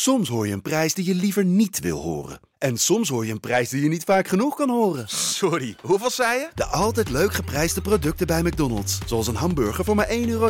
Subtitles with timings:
[0.00, 2.40] Soms hoor je een prijs die je liever niet wil horen.
[2.58, 5.04] En soms hoor je een prijs die je niet vaak genoeg kan horen.
[5.08, 6.48] Sorry, hoeveel zei je?
[6.54, 8.98] De altijd leuk geprijsde producten bij McDonald's.
[9.06, 10.48] Zoals een hamburger voor maar 1,60 euro.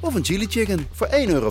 [0.00, 1.50] Of een chili chicken voor 1,95 euro.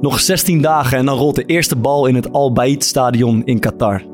[0.00, 3.60] Nog 16 dagen en dan rolt de eerste bal in het Al Bayt stadion in
[3.60, 4.11] Qatar.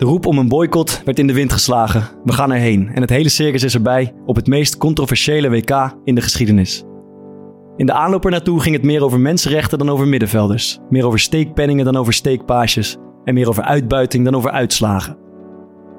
[0.00, 2.08] De roep om een boycott werd in de wind geslagen.
[2.24, 6.14] We gaan erheen en het hele circus is erbij op het meest controversiële WK in
[6.14, 6.84] de geschiedenis.
[7.76, 10.78] In de aanloop er naartoe ging het meer over mensenrechten dan over middenvelders.
[10.90, 12.96] Meer over steekpenningen dan over steekpaasjes.
[13.24, 15.16] En meer over uitbuiting dan over uitslagen.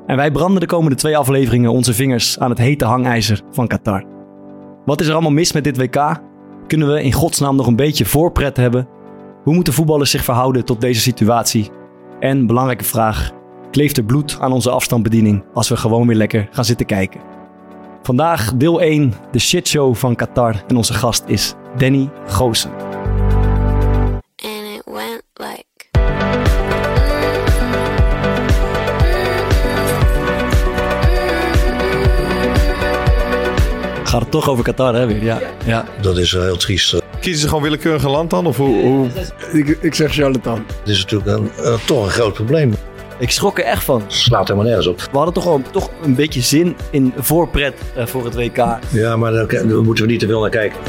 [0.06, 4.06] En wij branden de komende twee afleveringen onze vingers aan het hete hangijzer van Qatar.
[4.86, 6.22] Wat is er allemaal mis met dit WK?
[6.68, 8.88] Kunnen we in godsnaam nog een beetje voorpret hebben?
[9.44, 11.70] Hoe moeten voetballers zich verhouden tot deze situatie?
[12.20, 13.40] En, belangrijke vraag,
[13.72, 17.22] kleeft er bloed aan onze afstandsbediening als we gewoon weer lekker gaan zitten kijken?
[18.04, 22.72] Vandaag deel 1, de shitshow van Qatar en onze gast is Danny Goosen.
[24.44, 25.70] and it went like
[34.04, 35.24] Gaat het toch over Qatar, hè, weer?
[35.24, 35.40] Ja.
[35.66, 35.86] ja.
[36.02, 37.02] Dat is wel heel triest.
[37.20, 38.46] Kiezen ze gewoon willekeurig een land dan?
[38.46, 39.08] Of hoe, hoe...
[39.52, 40.66] Ik, ik zeg charlatan.
[40.80, 42.74] Het is natuurlijk een, eh, toch een groot probleem.
[43.22, 44.04] Ik schrok er echt van.
[44.08, 45.02] Slaat helemaal nergens op.
[45.02, 48.58] We hadden toch wel toch een beetje zin in voorpret eh, voor het WK.
[48.92, 50.80] Ja, maar daar, daar moeten we niet te veel naar kijken.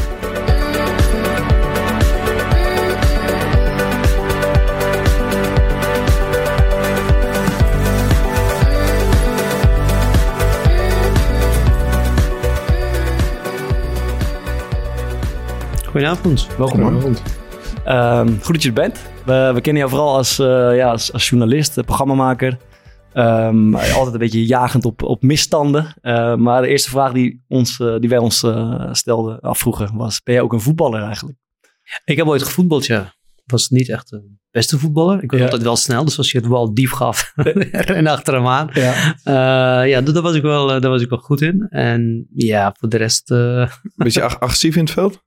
[15.84, 16.46] Goedenavond.
[16.56, 17.16] Welkom man.
[17.84, 19.02] Ehm, goed dat je er bent.
[19.24, 22.58] We, we kennen jou vooral als, eh, ja, als, als journalist, eh, programmamaker.
[23.12, 25.94] Ehm, altijd een beetje jagend op, op misstanden.
[26.00, 28.46] Eh, maar de eerste vraag die, ons, eh, die wij ons
[28.92, 31.38] stelden, afvroegen, was: Ben jij ook een voetballer eigenlijk?
[32.04, 33.00] Ik heb ooit gevoetbald, ja.
[33.44, 35.22] Ik was niet echt de beste voetballer.
[35.22, 35.44] Ik was Ja.
[35.44, 37.32] altijd wel snel, dus als je het bal diep gaf
[37.72, 38.70] en achter hem aan.
[38.72, 38.92] Ja.
[39.24, 41.66] Eh, ja, daar was, ik wel, daar was ik wel goed in.
[41.70, 45.22] En ja, voor de rest, eh Beetje ag- agressief in het veld?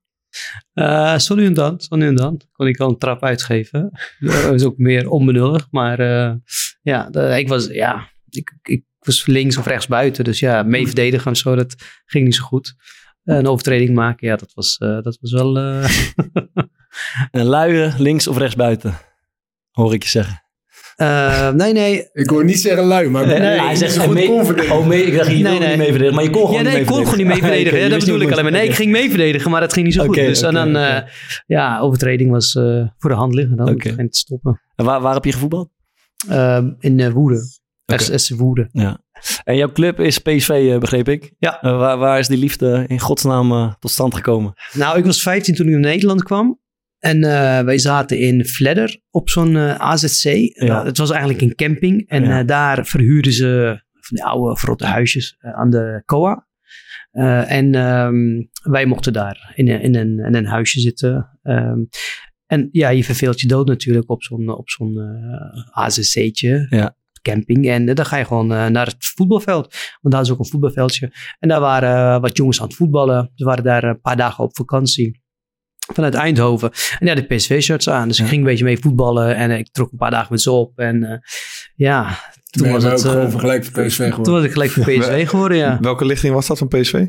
[0.73, 3.91] Eh, zo nu en dan, zo nu dan, kon ik al een trap uitgeven.
[4.19, 6.33] Dat is ook meer onbenullig, maar eh,
[6.81, 10.23] ja, ik was, ja, ik, ik was links of rechts buiten.
[10.23, 11.75] Dus ja, mee verdedigen en zo, dat
[12.05, 12.75] ging niet zo goed.
[13.23, 15.57] Een overtreding maken, ja, dat was, eh, dat was wel...
[15.57, 15.89] eh,
[17.31, 18.97] Een luie links of rechts buiten,
[19.71, 20.44] hoor ik je zeggen.
[20.95, 24.87] Eh, nee, nee, Ik hoor niet zeggen lui, maar Nee, nee, hij zegt mee, oh,
[24.87, 25.69] mee, ik dacht, je Nee, wilde nee.
[25.69, 27.41] niet mee verdedigen, maar je kon gewoon Ja, nee, ik mee kon gewoon niet mee
[27.41, 27.79] verdedigen.
[27.79, 28.53] Ja, dat bedoel ik alleen maar.
[28.53, 30.17] het Nee, ik ging mee verdedigen, maar dat ging niet zo goed.
[30.17, 31.01] Oké, Dus en dan, eh,
[31.45, 33.57] ja, overtreding was eh, voor de hand liggen.
[33.57, 34.61] Dan en te stoppen.
[34.75, 35.69] En waar, waar heb je gevoetbald?
[36.29, 37.43] Ehm, in eh, Woerden.
[37.85, 38.17] Oké.
[38.17, 38.69] SS Woerden.
[38.71, 39.03] Ja.
[39.43, 41.33] En jouw club is PSV, eh, begreep ik.
[41.37, 41.57] Ja.
[41.61, 44.53] Waar, waar is die liefde in godsnaam tot stand gekomen?
[44.73, 46.59] Nou, ik was 15 toen ik naar Nederland kwam.
[47.05, 50.23] En eh, wij zaten in Vledder op zo'n eh, AZC.
[50.61, 50.85] Ja.
[50.85, 52.09] het was eigenlijk een camping.
[52.09, 52.39] En Ja.
[52.39, 56.47] eh, daar verhuurden ze van die oude verrotte huisjes eh, aan de COA.
[57.11, 58.15] Eh, en ehm,
[58.71, 61.39] wij mochten daar in, een- in, een, in een huisje zitten.
[61.43, 61.79] Ehm,
[62.45, 66.67] en ja, je verveelt je dood natuurlijk op zo'n op zo'n eh, AZC'tje.
[66.69, 66.95] Ja.
[67.21, 67.67] Camping.
[67.69, 69.75] En eh, dan ga je gewoon eh, naar het voetbalveld.
[70.01, 71.11] Want daar is ook een voetbalveldje.
[71.39, 73.31] En daar waren eh, wat jongens aan het voetballen.
[73.35, 75.23] Ze waren daar een paar dagen op vakantie.
[75.93, 76.71] Vanuit Eindhoven.
[76.99, 78.07] En ja, de PSV-shirts aan.
[78.07, 78.23] Dus Ja.
[78.23, 79.35] ik ging een beetje mee voetballen.
[79.35, 80.79] En eh, ik trok een paar dagen met ze op.
[80.79, 81.17] En eh,
[81.75, 82.19] ja,
[82.49, 82.93] toen Toen was het...
[82.93, 84.33] ook eh, gewoon vergelijk voor PSV toen geworden.
[84.33, 85.77] was ik gelijk voor PSV geworden, ja.
[85.81, 87.05] Welke lichting was dat van PSV?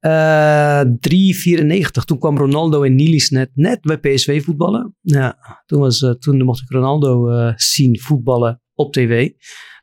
[0.00, 2.04] Eh 3,94.
[2.04, 4.96] Toen kwam Ronaldo en Nilis net, net bij PSV voetballen.
[5.00, 5.36] Ja,
[5.66, 9.30] toen, was, eh, toen mocht ik Ronaldo eh, zien voetballen op tv.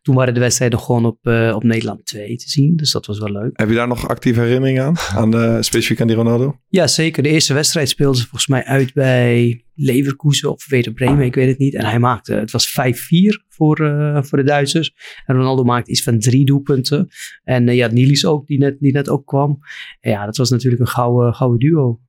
[0.02, 2.75] Toen waren de wedstrijden gewoon op, eh, op Nederland 2 te zien.
[2.75, 3.52] Dus dat was wel leuk.
[3.53, 5.35] Heb je daar nog actieve herinneringen aan?
[5.35, 6.59] aan specifiek aan die Ronaldo?
[6.68, 7.24] Ja, zeker.
[7.24, 11.47] De eerste wedstrijd speelden ze volgens mij uit bij Leverkusen of Werder Bremen, ik weet
[11.47, 11.74] het niet.
[11.74, 14.94] En hij maakte, het was 5-4 voor, eh, voor de Duitsers.
[15.25, 17.08] En Ronaldo maakte iets van drie doelpunten.
[17.44, 19.59] En eh, ja, Niels ook, die net, die net ook kwam.
[19.99, 21.99] En ja, dat was natuurlijk een gouden, gouden duo.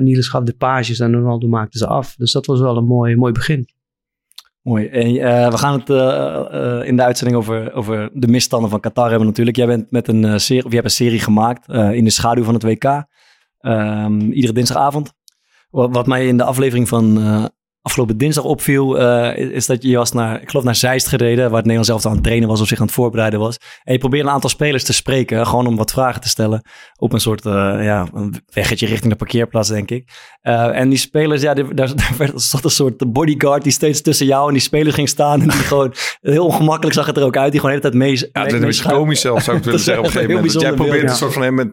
[0.00, 2.14] Niels gaf de pages en Ronaldo maakte ze af.
[2.16, 3.68] Dus dat was wel een mooi, mooi begin.
[4.62, 4.88] Mooi.
[4.88, 9.08] Eh, we gaan het eh, eh, in de uitzending over, over de misstanden van Qatar
[9.08, 9.56] hebben natuurlijk.
[9.56, 12.62] Jij bent met een serie, je hebt een serie gemaakt in de schaduw van het
[12.62, 13.04] WK.
[13.58, 15.12] Ehm, iedere dinsdagavond.
[15.70, 17.16] Wat, mij in de aflevering van,
[17.82, 21.36] afgelopen dinsdag opviel, eh, is- is dat je was naar, ik geloof naar Zeist gereden,
[21.44, 23.56] waar het Nederlands zelf aan het trainen was of zich aan het voorbereiden was.
[23.84, 26.62] En je probeerde een aantal spelers te spreken, gewoon om wat vragen te stellen
[26.96, 30.08] op een soort eh, ja, een weggetje richting de parkeerplaats, denk ik.
[30.40, 34.00] Eh, en die spelers, ja, die- daar, daar werd- zat een soort bodyguard die steeds
[34.02, 35.40] tussen jou en die spelers ging staan.
[35.42, 38.04] En die gewoon, heel ongemakkelijk zag het er ook uit, die gewoon de hele tijd
[38.10, 40.08] mee Ja, mee- werd een beetje komisch zelf, zou ik willen Dat is zeggen op
[40.08, 40.60] een gegeven moment.
[40.60, 41.72] jij beeld, een soort van hem met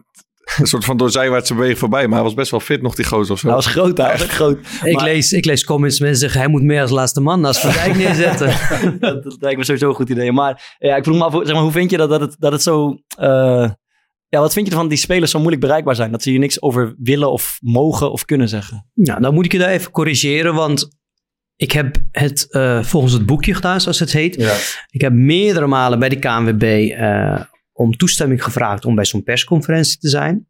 [0.58, 2.04] een soort van door zijwaartse beweging voorbij.
[2.06, 3.46] Maar hij was best wel fit nog, die gozer of zo.
[3.46, 4.58] Hij was groot, hij was echt groot.
[4.84, 7.60] Ik, Maar- lees, ik lees comments, mensen zeggen hij moet meer als laatste man als
[7.60, 8.48] Van Dijk neerzetten.
[9.00, 10.32] dat, dat lijkt me sowieso een goed idee.
[10.32, 12.52] Maar ja, ik vroeg me af, zeg maar, hoe vind je dat, dat, het, dat
[12.52, 12.98] het zo...
[13.16, 13.70] eh,
[14.28, 16.10] ja, wat vind je ervan dat die spelers zo moeilijk bereikbaar zijn?
[16.10, 18.90] Dat ze hier niks over willen of mogen of kunnen zeggen?
[18.94, 20.98] Nou, dan moet ik je daar even corrigeren, want
[21.56, 24.36] ik heb het eh, volgens het boekje gedaan, zoals het heet.
[24.90, 27.40] Ik heb meerdere malen bij de KNWB eh,
[27.80, 30.46] om toestemming gevraagd om bij zo'n persconferentie te zijn.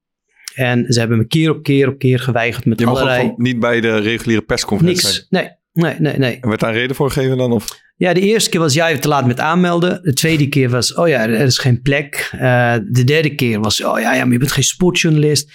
[0.55, 3.21] En ze hebben me keer op keer op keer geweigerd met Je allerlei...
[3.21, 5.27] gewoon niet bij de reguliere persconferentie zijn.
[5.29, 6.39] Nee, nee, nee, nee.
[6.41, 7.53] En werd daar een reden voor gegeven dan?
[7.53, 7.81] Of?
[7.97, 10.03] Ja, de eerste keer was jij te laat met aanmelden.
[10.03, 12.31] De tweede keer was, oh ja, er is geen plek.
[12.33, 15.53] Eh, de derde keer was, oh ja, ja, maar je bent geen sportjournalist.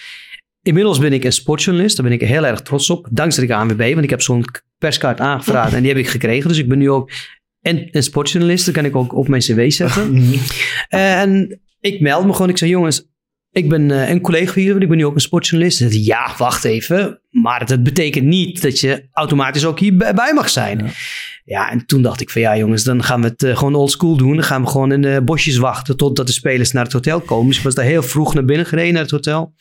[0.62, 1.96] Inmiddels ben ik een sportjournalist.
[1.98, 3.08] Daar ben ik heel erg trots op.
[3.12, 4.46] Dankzij de ANWB, want ik heb zo'n
[4.78, 6.48] perskaart aangevraagd en die heb ik gekregen.
[6.48, 7.12] Dus ik ben nu ook
[7.66, 8.66] en een sportjournalist.
[8.66, 10.34] Dat kan ik ook op mijn cv zetten.
[10.90, 12.50] en ik meld me gewoon.
[12.50, 13.10] Ik zeg, jongens,
[13.52, 15.78] ik ben eh, een collega jullie, want ik ben nu ook een sportjournalist.
[15.78, 17.20] Ze zei, ja, wacht even.
[17.30, 20.92] Maar dat betekent niet dat je automatisch ook hierbij bij mag zijn.
[21.46, 21.72] Ja.
[21.72, 24.18] en toen dacht ik van ja jongens, dan gaan we het eh, gewoon old school
[24.18, 24.34] doen.
[24.34, 27.48] Dan gaan we gewoon in de bosjes wachten totdat de spelers naar het hotel komen.
[27.48, 29.54] Dus ik was daar heel vroeg naar binnen gereden naar het hotel.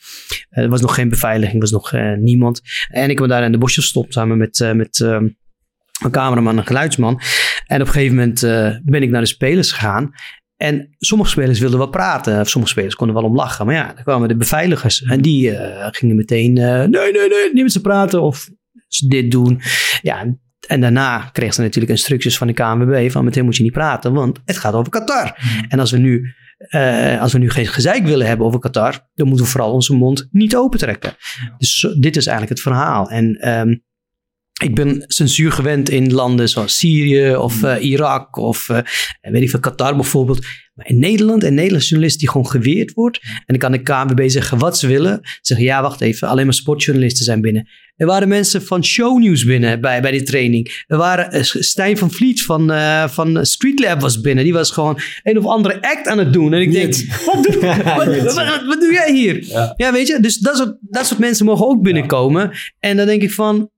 [0.49, 2.61] Eh, er was nog geen beveiliging, er was nog niemand.
[2.89, 6.65] En ik was daar in de bosjes gestopt samen met, met een cameraman en een
[6.65, 7.21] geluidsman.
[7.65, 8.41] En op een gegeven moment
[8.83, 10.13] ben ik naar de spelers gegaan.
[10.57, 12.45] En sommige spelers wilden wel praten.
[12.45, 13.65] Sommige spelers konden wel om lachen.
[13.65, 15.03] Maar ja, dan kwamen de beveiligers.
[15.03, 16.57] En die eh, gingen meteen...
[16.57, 18.21] eh, nee, nee, nee, niet met ze praten.
[18.21, 18.49] Of
[18.87, 19.61] ze dit doen.
[20.01, 20.35] Ja,
[20.67, 23.11] en daarna kreeg ze natuurlijk instructies van de KNWB.
[23.11, 24.13] Van meteen moet je niet praten.
[24.13, 25.37] Want het gaat over Qatar.
[25.67, 26.33] En als we nu...
[26.57, 29.93] eh, als we nu geen gezeik willen hebben over Qatar, dan moeten we vooral onze
[29.95, 31.13] mond niet opentrekken.
[31.57, 33.09] Dus dit is eigenlijk het verhaal.
[33.09, 33.75] En ehm,
[34.63, 38.79] ik ben censuur gewend in landen zoals Syrië of eh, Irak of eh,
[39.21, 40.45] weet ik veel, Qatar bijvoorbeeld.
[40.73, 43.19] Maar in Nederland, een Nederlandse journalist die gewoon geweerd wordt.
[43.23, 45.19] En dan kan de KNVB zeggen wat ze willen.
[45.41, 47.67] Zeggen ja, wacht even, alleen maar sportjournalisten zijn binnen.
[47.95, 50.83] Er waren mensen van shownieuws binnen bij, bij die training.
[50.87, 54.43] Er waren eh, Stijn van Vliet van, eh van Streetlab was binnen.
[54.43, 56.53] Die was gewoon een of andere act aan het doen.
[56.53, 56.95] En ik denk,
[57.33, 57.59] wat doe,
[57.95, 59.45] wat, wat, wat doe jij hier?
[59.77, 59.91] Ja.
[59.91, 62.51] weet je, dus dat soort, dat soort mensen mogen ook binnenkomen.
[62.79, 63.69] En dan denk ik van,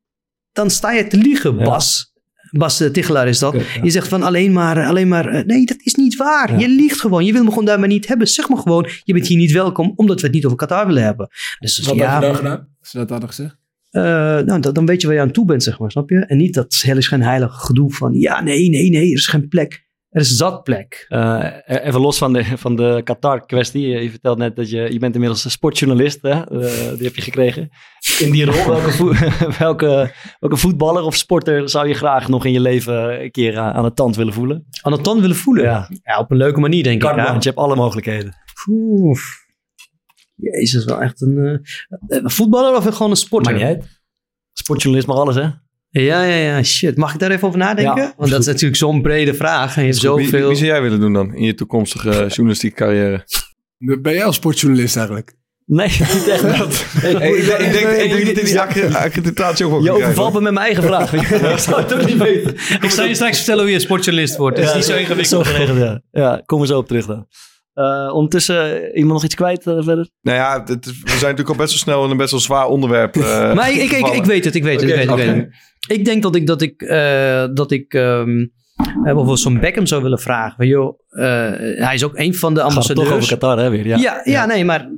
[0.57, 1.63] dan sta je te liegen, Ja.
[1.63, 2.13] Bas.
[2.51, 3.53] Bas eh, Tichelaar is dat.
[3.53, 3.61] Ja.
[3.83, 6.51] Je zegt van alleen maar, alleen maar, eh, nee, dat is niet waar.
[6.51, 6.57] Ja.
[6.57, 7.25] Je liegt gewoon.
[7.25, 8.27] Je wil me gewoon daar maar niet hebben.
[8.27, 11.03] Zeg maar gewoon, je bent hier niet welkom, omdat we het niet over Qatar willen
[11.03, 11.29] hebben.
[11.59, 12.67] Dus Wat ja, heb je dan gedaan?
[12.79, 13.57] Als ze dat hadden gezegd.
[13.91, 16.15] eh, nou, dan, dan weet je waar je aan toe bent, zeg maar, snap je?
[16.25, 19.85] En niet dat hele schijnheilige gedoe van, ja, nee, nee, nee, er is geen plek.
[20.17, 21.05] Er is zat plek.
[21.09, 23.87] Eh, even los van de, van de Qatar-kwestie.
[23.87, 26.21] Je vertelt net dat je, je bent inmiddels een sportjournalist.
[26.21, 26.29] Hè?
[26.29, 27.69] Eh, die heb je gekregen.
[28.19, 29.13] In die rol, welke, vo-
[29.59, 33.73] welke, welke voetballer of sporter zou je graag nog in je leven een keer aan,
[33.73, 34.65] aan de tand willen voelen?
[34.81, 35.63] Aan het tand willen voelen.
[35.63, 35.89] Ja.
[36.03, 37.15] Ja, op een leuke manier, denk ik.
[37.15, 37.31] Ja.
[37.31, 38.35] want je hebt alle mogelijkheden.
[38.69, 39.45] Oef.
[40.35, 41.61] Jezus, wel echt een
[42.07, 43.51] eh, voetballer of gewoon een sporter?
[43.53, 44.01] Maakt niet uit.
[44.53, 45.47] Sportjournalist mag alles, hè?
[45.89, 46.97] Ja, ja, ja, shit.
[46.97, 48.01] Mag ik daar even over nadenken?
[48.01, 49.75] Ja, Want dat is natuurlijk zo'n brede vraag.
[49.77, 50.47] En je hebt wie, zoveel...
[50.47, 53.25] wie zou jij willen doen dan in je toekomstige journalistieke carrière?
[53.77, 55.35] Ben jij als sportjournalist eigenlijk?
[55.65, 56.41] Nee, niet echt.
[56.41, 60.33] Hey, ik, denk, ik, denk, ik denk dat die accre- accreditatie ook wel Je overvalt
[60.33, 61.13] me met mijn eigen vraag.
[61.53, 62.53] ik zou het ook niet weten.
[62.81, 64.57] Ik zal je straks vertellen hoe je sportjournalist wordt.
[64.57, 65.27] Het is niet zo ingewikkeld.
[65.45, 66.01] Zo geregeld, ja.
[66.11, 67.27] Ja, kom er zo op terug dan.
[67.77, 70.09] Eh, ondertussen, eh, iemand nog iets kwijt eh, verder?
[70.21, 72.39] Nou ja, het is- we zijn natuurlijk al best wel snel in een best wel
[72.39, 73.15] zwaar onderwerp.
[73.55, 75.09] Maar ik, ik, ik, ik weet het, ik weet het, ik weet het.
[75.09, 75.37] Ik, weet oké.
[75.39, 75.97] het.
[75.99, 80.01] ik denk dat ik, dat ik, eh, dat ik ehm, eh, bijvoorbeeld zo'n Beckham zou
[80.03, 80.67] willen vragen.
[80.67, 81.23] Joh, eh,
[81.85, 83.27] hij is ook een van de Gaat het toch over ambassadeurs.
[83.29, 83.87] Qatar, hè, weer?
[83.87, 83.97] Ja.
[83.97, 84.89] Ja, ja, nee, maar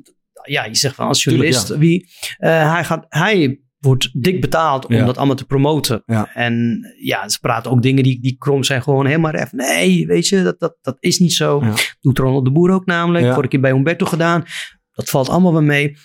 [0.44, 4.86] ja, je zegt van als Tuurlijk, journalist, wie, eh, hij, gaat, hij wordt dik betaald
[4.86, 5.06] om Ja.
[5.06, 6.02] dat allemaal te promoten.
[6.06, 6.34] Ja.
[6.34, 9.52] En ja, ze praten ook dingen die, die krom zijn gewoon helemaal ref.
[9.52, 11.62] Nee, weet je, dat, dat, dat is niet zo.
[11.64, 11.74] Ja.
[12.00, 13.26] Doet Ronald de Boer ook namelijk.
[13.26, 14.44] Vorige keer bij Humberto gedaan.
[14.92, 15.96] Dat valt allemaal wel mee.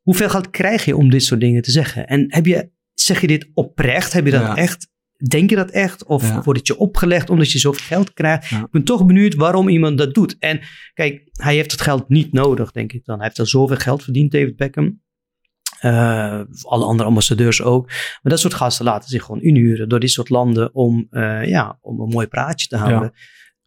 [0.00, 2.06] Hoeveel geld krijg je om dit soort dingen te zeggen?
[2.06, 4.12] En heb je, zeg je dit oprecht?
[4.12, 4.88] Heb je dat echt?
[5.28, 6.04] Denk je dat echt?
[6.04, 8.50] Of wordt het je opgelegd omdat je zoveel geld krijgt?
[8.50, 10.36] Ik ben toch benieuwd waarom iemand dat doet.
[10.38, 10.60] En
[10.94, 13.16] kijk, hij heeft het geld niet nodig, denk ik dan.
[13.16, 15.04] Hij heeft al zoveel geld verdiend, David Beckham.
[15.80, 17.86] Eh, alle andere ambassadeurs ook.
[17.86, 21.78] Maar dat soort gasten laten zich gewoon inhuren door dit soort landen om, eh, ja,
[21.80, 23.12] om een mooi praatje te houden.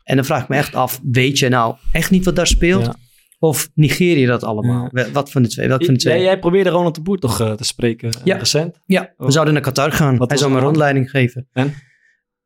[0.04, 2.86] En dan vraag ik me echt af, weet je nou echt niet wat daar speelt?
[2.86, 2.96] Ja.
[3.40, 4.90] Of negeer je dat allemaal?
[5.14, 5.68] Wat van de twee?
[5.68, 6.14] Welk van de twee?
[6.14, 8.80] Jij, jij probeerde Ronald de Boer toch eh, te spreken recent?
[8.86, 10.18] Ja, we zouden naar Qatar gaan.
[10.18, 11.48] Wat Hij zou me een rondleiding geven.
[11.52, 11.74] En?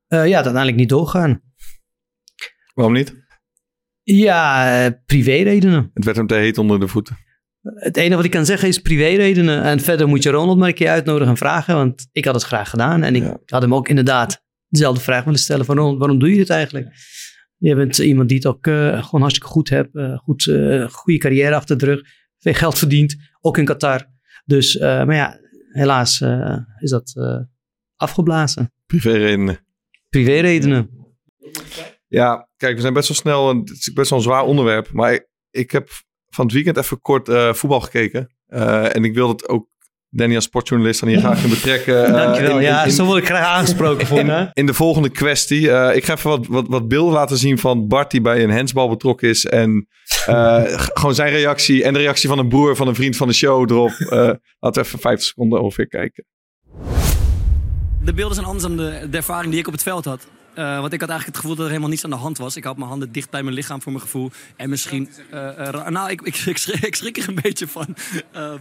[0.07, 1.41] Eh, ja, het uiteindelijk niet doorgaan.
[2.73, 3.21] Waarom niet?
[4.03, 5.91] Ja, privéredenen.
[5.93, 7.17] Het werd hem te heet onder de voeten.
[7.63, 9.63] Het enige wat ik kan zeggen is privéredenen.
[9.63, 11.75] En verder moet je Ronald maar een keer uitnodigen en vragen.
[11.75, 13.03] Want ik had het graag gedaan.
[13.03, 13.37] En ik Ja.
[13.45, 16.87] had hem ook inderdaad dezelfde vraag willen stellen van Ronald, waarom doe je dit eigenlijk?
[17.57, 19.95] Je bent iemand die het ook eh, gewoon hartstikke goed hebt.
[19.95, 22.01] eh, goed, eh, goede carrière achter de rug.
[22.39, 23.15] Veel geld verdient.
[23.41, 24.05] Ook in Qatar.
[24.45, 25.39] Dus, maar ja,
[25.71, 26.21] helaas
[26.79, 27.13] is dat
[27.95, 28.73] afgeblazen.
[28.85, 29.65] Privéredenen.
[30.09, 30.89] Privéredenen.
[32.07, 33.55] Ja, kijk, we zijn best wel snel.
[33.55, 34.91] Het is best wel een zwaar onderwerp.
[34.91, 35.89] Maar ik, ik heb
[36.33, 38.35] van het weekend even kort eh, voetbal gekeken.
[38.47, 39.67] Eh, en ik wil het ook
[40.09, 42.05] Danny als sportjournalist dan hier graag in betrekken.
[42.05, 42.57] eh, Dankjewel.
[42.57, 44.49] in- ja, in- zo word ik graag aangesproken voor me.
[44.53, 45.71] in de volgende kwestie.
[45.71, 48.51] Eh, ik ga even wat, wat, wat beelden laten zien van Bart die bij een
[48.51, 49.45] handsbal betrokken is.
[49.45, 49.87] En
[50.25, 50.61] eh,
[50.99, 53.71] gewoon zijn reactie en de reactie van een broer van een vriend van de show
[53.71, 53.91] erop.
[53.91, 54.17] Eh,
[54.59, 56.25] laten we even 50 seconden ongeveer kijken.
[58.03, 60.27] De beelden zijn anders dan de, de ervaring die ik op het veld had.
[60.53, 62.55] Eh, want ik had eigenlijk het gevoel dat er helemaal niets aan de hand was.
[62.55, 64.31] Ik had mijn handen dicht bij mijn lichaam voor mijn gevoel.
[64.55, 65.09] En misschien...
[65.29, 67.95] eh, eh, nou, ik, ik, ik, schrik, ik schrik er een beetje van.
[68.31, 68.57] Ehm,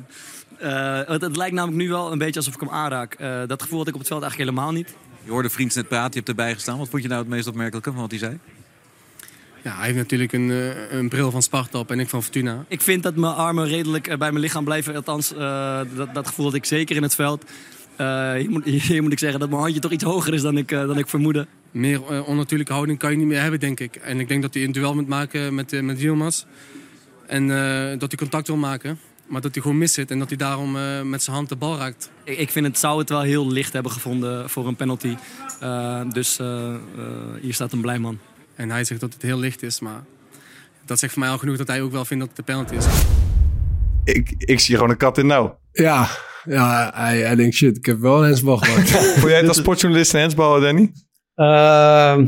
[0.59, 3.15] eh, het, het lijkt namelijk nu wel een beetje alsof ik hem aanraak.
[3.15, 4.95] Eh, dat gevoel had ik op het veld eigenlijk helemaal niet.
[5.25, 6.79] Je hoorde vriend net praten, je hebt erbij gestaan.
[6.79, 8.39] Wat vond je nou het meest opmerkelijke van wat hij zei?
[9.63, 10.49] Ja, hij heeft natuurlijk een,
[10.99, 12.65] een bril van Sparta op en ik van Fortuna.
[12.69, 14.95] Ik vind dat mijn armen redelijk bij mijn lichaam blijven.
[14.95, 17.45] Althans, eh, dat, dat gevoel had ik zeker in het veld.
[17.97, 20.57] Eh, hier, moet, hier moet ik zeggen dat mijn handje toch iets hoger is dan
[20.57, 21.47] ik, eh, dan ik vermoedde.
[21.71, 23.97] Meer eh, onnatuurlijke houding kan je niet meer hebben, denk ik.
[23.97, 26.45] En ik denk dat hij een duel moet maken met, met Yilmaz.
[27.33, 28.99] En eh, dat hij contact wil maken.
[29.27, 31.57] Maar dat hij gewoon mis zit en dat hij daarom eh, met zijn hand de
[31.57, 32.11] bal raakt.
[32.25, 35.17] Ik, ik vind het zou het wel heel licht hebben gevonden voor een penalty.
[35.61, 36.41] Eh, dus
[37.41, 38.19] hier staat een blij man.
[38.55, 40.05] En hij zegt dat het heel licht is, maar
[40.85, 42.75] dat zegt voor mij al genoeg dat hij ook wel vindt dat het de penalty
[42.75, 42.87] is.
[44.05, 45.59] Ik, ik zie gewoon een kat in nauw.
[45.73, 46.09] Ja,
[46.45, 48.91] ja hij, hij denkt shit, ik heb wel een hensbal gemaakt.
[49.19, 50.93] Vond jij het als sportjournalist een handsbal, Danny?
[51.35, 52.27] Ehm,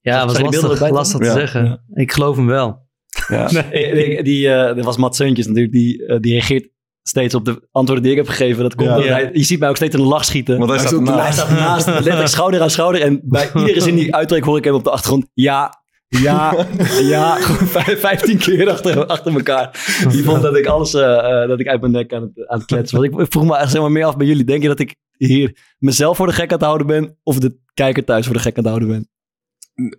[0.00, 1.32] ja, was die beelden lastig, lastig te Ja.
[1.32, 1.84] zeggen.
[1.94, 2.84] Ik geloof hem wel.
[3.28, 3.50] Ja.
[3.70, 5.74] Nee, die, eh dat was Mats Seuntjes natuurlijk.
[5.74, 6.68] Die, eh, die reageert
[7.02, 8.62] steeds op de antwoorden die ik heb gegeven.
[8.62, 9.00] Dat komt Ja.
[9.00, 10.58] hij- je ziet mij ook steeds in de lach schieten.
[10.58, 10.88] Want hij Hij
[11.32, 11.48] staat.
[11.48, 13.00] Hij naast, letterlijk schouder aan schouder.
[13.00, 15.26] En bij iedere zin die ik uittrek hoor ik hem op de achtergrond.
[15.34, 16.66] Ja, ja,
[17.14, 17.34] ja.
[17.34, 19.96] Gewoon vijf- vijftien keer achter, achter elkaar.
[20.10, 22.58] Die vond dat ik alles eh, eh, dat ik uit mijn nek aan het, aan
[22.58, 23.06] het kletsen was.
[23.06, 24.44] Ik, ik vroeg me echt zeg maar meer af bij jullie.
[24.44, 27.16] Denk je dat ik hier mezelf voor de gek aan het houden ben?
[27.22, 29.08] Of de kijker thuis voor de gek aan het houden ben?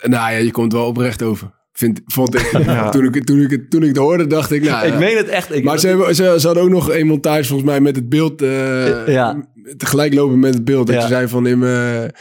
[0.10, 1.56] nou ja, je komt wel oprecht over.
[1.72, 2.52] Vind, vond ik.
[2.66, 2.90] Ja.
[2.90, 5.00] Toen, ik, toen, ik, het- toen ik het hoorde, dacht ik, nou Ik ja.
[5.00, 5.54] meen het echt.
[5.56, 8.10] Ik, Maar ze, hebben, ze, ze hadden ook nog een montage volgens mij met het
[8.10, 8.42] beeld.
[8.42, 9.50] eh, Ja.
[9.78, 10.88] Tegelijk lopen met het beeld.
[10.88, 11.02] Dat Ja.
[11.02, 12.12] je zei van in mijn...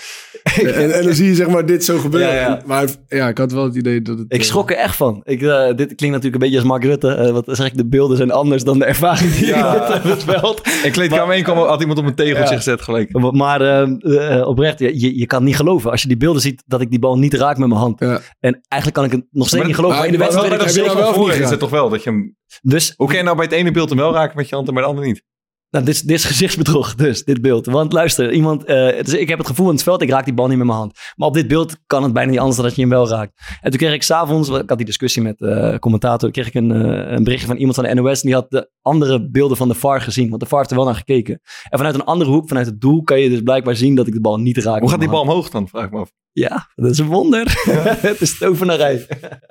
[0.74, 2.34] en, en dan zie je zeg maar dit zo gebeuren.
[2.34, 2.60] Ja, ja.
[2.66, 4.32] Maar ja, ik had wel het idee dat het...
[4.32, 5.20] Ik eh, schrok er echt van.
[5.24, 7.08] Ik, eh, dit klinkt natuurlijk een beetje als Mark Rutte.
[7.08, 9.74] Eh, wat zeg ik, de beelden zijn anders dan de ervaring die Ja.
[9.86, 10.60] ik heb op het veld.
[10.84, 12.56] In kleedkamer 1 kwam, had iemand op een tegeltje Ja.
[12.56, 13.32] gezet gelijk.
[13.32, 15.90] Maar eh, oprecht, je, je, je kan niet geloven.
[15.90, 18.00] Als je die beelden ziet, dat ik die bal niet raak met mijn hand.
[18.00, 18.20] Ja.
[18.40, 19.96] En eigenlijk kan ik het nog steeds Maar- niet geloven.
[19.96, 22.02] Maar in de maar- wedstrijd ik heb je nou wel is het toch wel dat
[22.02, 22.36] je hem...
[22.62, 24.68] Dus Hoe kan je nou bij het ene beeld hem wel raken met je hand
[24.68, 25.22] en bij het andere niet?
[25.70, 27.66] Nou, dit, is- dit is gezichtsbedrog, dus dit beeld.
[27.66, 30.24] Want luister, iemand, eh, het is- ik heb het gevoel in het veld, ik raak
[30.24, 30.98] die bal niet met mijn hand.
[31.16, 33.32] Maar op dit beeld kan het bijna niet anders dan dat je hem wel raakt.
[33.60, 36.70] En toen kreeg ik s'avonds, ik had die discussie met de commentator, kreeg ik een,
[36.72, 38.20] eh, een berichtje van iemand van de NOS.
[38.20, 40.76] En die had de andere beelden van de VAR gezien, want de VAR heeft er
[40.76, 41.40] wel naar gekeken.
[41.68, 44.12] En vanuit een andere hoek, vanuit het doel, kan je dus blijkbaar zien dat ik
[44.12, 44.80] de bal niet raak.
[44.80, 45.68] Hoe gaat die bal omhoog dan?
[45.68, 46.10] Vraag ik me af.
[46.32, 47.62] Ja, dat is een wonder.
[48.08, 49.06] het is tovenarij.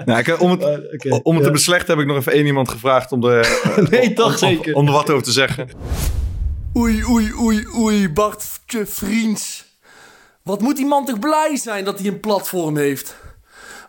[0.05, 1.19] Nou, ik, om het, Oké.
[1.23, 1.47] om het Ja.
[1.47, 4.37] te beslechten heb ik nog even één iemand gevraagd om, de, Nee, om- toch om-
[4.37, 4.75] zeker.
[4.75, 5.67] Om er wat over te zeggen.
[6.77, 9.65] Oei, oei, oei, oei, Bartje Vriends.
[10.43, 13.15] Wat moet die man toch blij zijn dat hij een platform heeft?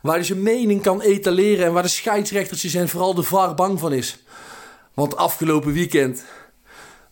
[0.02, 3.80] Waar hij zijn mening kan etaleren en waar de scheidsrechtertjes en vooral de VAR bang
[3.80, 4.24] van is.
[4.94, 6.24] Want afgelopen weekend,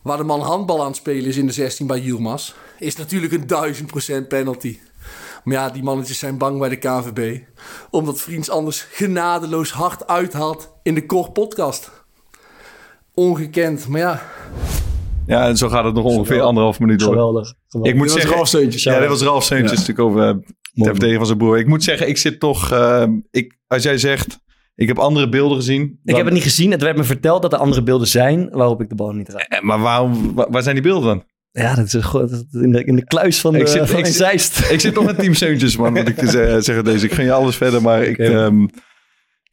[0.01, 3.33] waar de man handbal aan het spelen is in de 16 bij Yilmaz, is natuurlijk
[3.33, 4.79] een 1000% penalty.
[5.43, 7.41] Maar ja, die mannetjes zijn bang bij de KVB.
[7.89, 11.91] Omdat Vriends anders genadeloos hard uithaalt in de Kor podcast.
[13.13, 14.21] Ongekend, maar ja,
[15.27, 17.09] Ja, en zo gaat het nog ongeveer anderhalf minuut door.
[17.09, 17.53] Geweldig.
[17.67, 17.91] geweldig.
[17.93, 18.83] Ik moet Dit was zeggen, Ralf Seuntjes.
[18.83, 20.41] Ja, dit was Ralf Seuntjes natuurlijk over uh, ter
[20.73, 20.89] Mooi.
[20.89, 21.57] verdediging van zijn broer.
[21.59, 22.71] Ik moet zeggen, ik zit toch...
[22.71, 24.39] eh, ik, als jij zegt,
[24.75, 25.99] ik heb andere beelden gezien.
[26.03, 26.71] Ik heb het niet gezien.
[26.71, 29.41] Het werd me verteld dat er andere beelden zijn waarop ik de bal niet raak.
[29.47, 31.23] Eh, Maar waarom, waar, waar zijn die beelden dan?
[31.51, 34.05] Ja, dat is, dat in, de, in de kluis van, de, Ik zit- van ik
[34.05, 34.71] Zeist.
[34.71, 37.05] Ik zit nog met Team Seuntjes, man, moet ik te ze- zeggen deze.
[37.05, 38.71] Ik gun je alles verder, maar ik, ehm, ik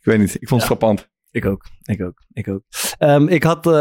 [0.02, 0.34] weet niet.
[0.40, 1.08] Ik vond het frappant.
[1.32, 2.62] Ik ook, ik ook, ik ook.
[2.98, 3.72] Ehm, ik had, eh,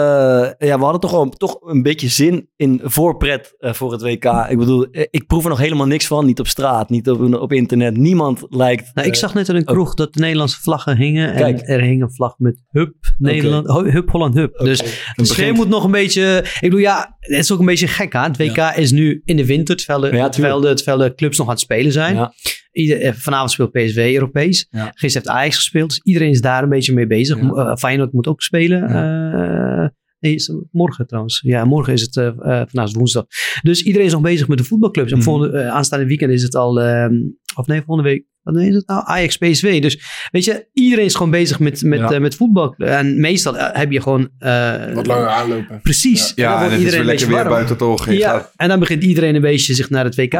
[0.57, 4.25] ja, we hadden toch toch een beetje zin in voorpret eh, voor het WK.
[4.49, 6.25] Ik bedoel, eh, ik proef er nog helemaal niks van.
[6.25, 7.97] Niet op straat, niet op, op internet.
[7.97, 8.91] Niemand lijkt...
[8.93, 11.35] Nou, ik zag net in een kroeg dat de Nederlandse vlaggen hingen.
[11.35, 11.59] Kijk.
[11.59, 14.57] En er hing een vlag met Hup, Nederland, Hup Holland Hup.
[14.57, 16.37] Dus het begint- moet nog een beetje...
[16.53, 18.31] Ik bedoel, ja, het is ook een beetje gek aan.
[18.31, 21.37] Het WK is nu in de winter, terwijl de, Ja, terwijl de, terwijl de clubs
[21.37, 22.15] nog aan het spelen zijn.
[22.15, 22.33] Ja.
[22.71, 24.67] Ieder, eh, vanavond speelt PSV Europees.
[24.69, 24.83] Ja.
[24.95, 25.89] Gisteren heeft Ajax gespeeld.
[25.89, 27.41] Dus iedereen is daar een beetje mee bezig.
[27.41, 27.49] Ja.
[27.49, 28.83] Eh, Feyenoord moet ook spelen.
[28.87, 29.87] Eh,
[30.19, 31.41] nee, is het morgen trouwens.
[31.45, 33.25] Ja, morgen is het, eh, eh, vandaag is woensdag.
[33.61, 35.11] Dus iedereen is nog bezig met de voetbalclubs.
[35.11, 35.25] En Mhm.
[35.27, 37.13] volgende, eh, aanstaande weekend is het al, ehm,
[37.55, 38.25] of nee, volgende week.
[38.43, 39.01] Wat is het nou?
[39.05, 39.81] Ajax PSV.
[39.81, 42.11] Dus weet je, iedereen is gewoon bezig met, met, Ja.
[42.11, 42.73] eh, met voetbal.
[42.77, 44.29] En meestal eh, heb je gewoon...
[44.39, 45.79] eh, Wat langer aanlopen.
[45.81, 46.31] Precies.
[46.35, 48.05] Ja, en het is weer een lekker beetje weer buiten toch.
[48.05, 50.33] Je Ja, gaat- en dan begint iedereen een beetje zich naar het WK.
[50.33, 50.39] eh,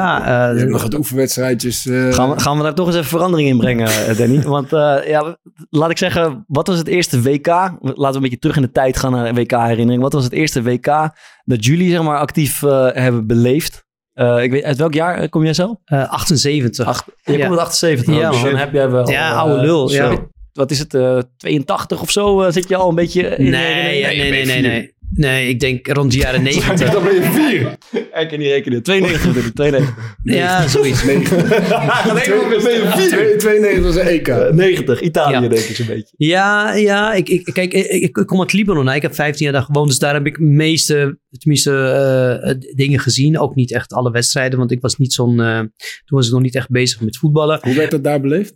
[0.53, 1.85] Je hebt nog het oefenwedstrijdjes.
[1.85, 4.41] eh, Gaan we, gaan we daar toch eens even verandering in brengen, Danny?
[4.57, 5.37] Want eh, ja,
[5.69, 7.47] laat ik zeggen, wat was het eerste WK?
[7.47, 10.01] Laten we een beetje terug in de tijd gaan naar een WK-herinnering.
[10.01, 10.85] Wat was het eerste WK
[11.43, 12.59] dat jullie zeg maar actief
[12.93, 13.89] hebben beleefd?
[14.21, 15.77] Eh, ik weet, uit welk jaar eh, kom jij zelf?
[15.85, 16.85] eh, 78.
[16.87, 17.47] Acht, je Ja.
[17.47, 18.15] komt uit 78.
[18.15, 19.09] Ja, dus dan heb jij wel...
[19.09, 20.11] Ja, eh, oude lul, zo.
[20.11, 20.17] ja.
[20.53, 22.41] Wat is het, eh, 82 of zo?
[22.41, 24.61] eh, zit je al een beetje in nee, nee, nee, nee.
[24.61, 24.93] Nee,
[25.49, 26.91] ik denk rond de jaren 90.
[26.91, 27.77] Dan ben je vier.
[28.21, 28.83] Ik kan niet rekenen.
[28.83, 30.15] 92 natuurlijk, 92.
[30.23, 31.01] ja, zoiets.
[33.09, 34.27] Twee- 92 was een EK.
[34.53, 35.39] 90, Italië Ja.
[35.39, 36.13] denk ik zo'n beetje.
[36.17, 37.13] Ja, ja.
[37.13, 38.87] Ik, ik, kijk, ik, ik, ik kom uit Libanon.
[38.87, 38.95] hè.
[38.95, 39.87] Ik heb 15 jaar daar gewoond.
[39.87, 43.39] Dus daar heb ik de meeste, tenminste, eh, eh, dingen gezien.
[43.39, 44.59] Ook niet echt alle wedstrijden.
[44.59, 45.39] Want ik was niet zo'n...
[45.41, 45.69] eh, toen
[46.17, 47.59] was ik nog niet echt bezig met voetballen.
[47.61, 48.53] Hoe werd dat daar beleefd?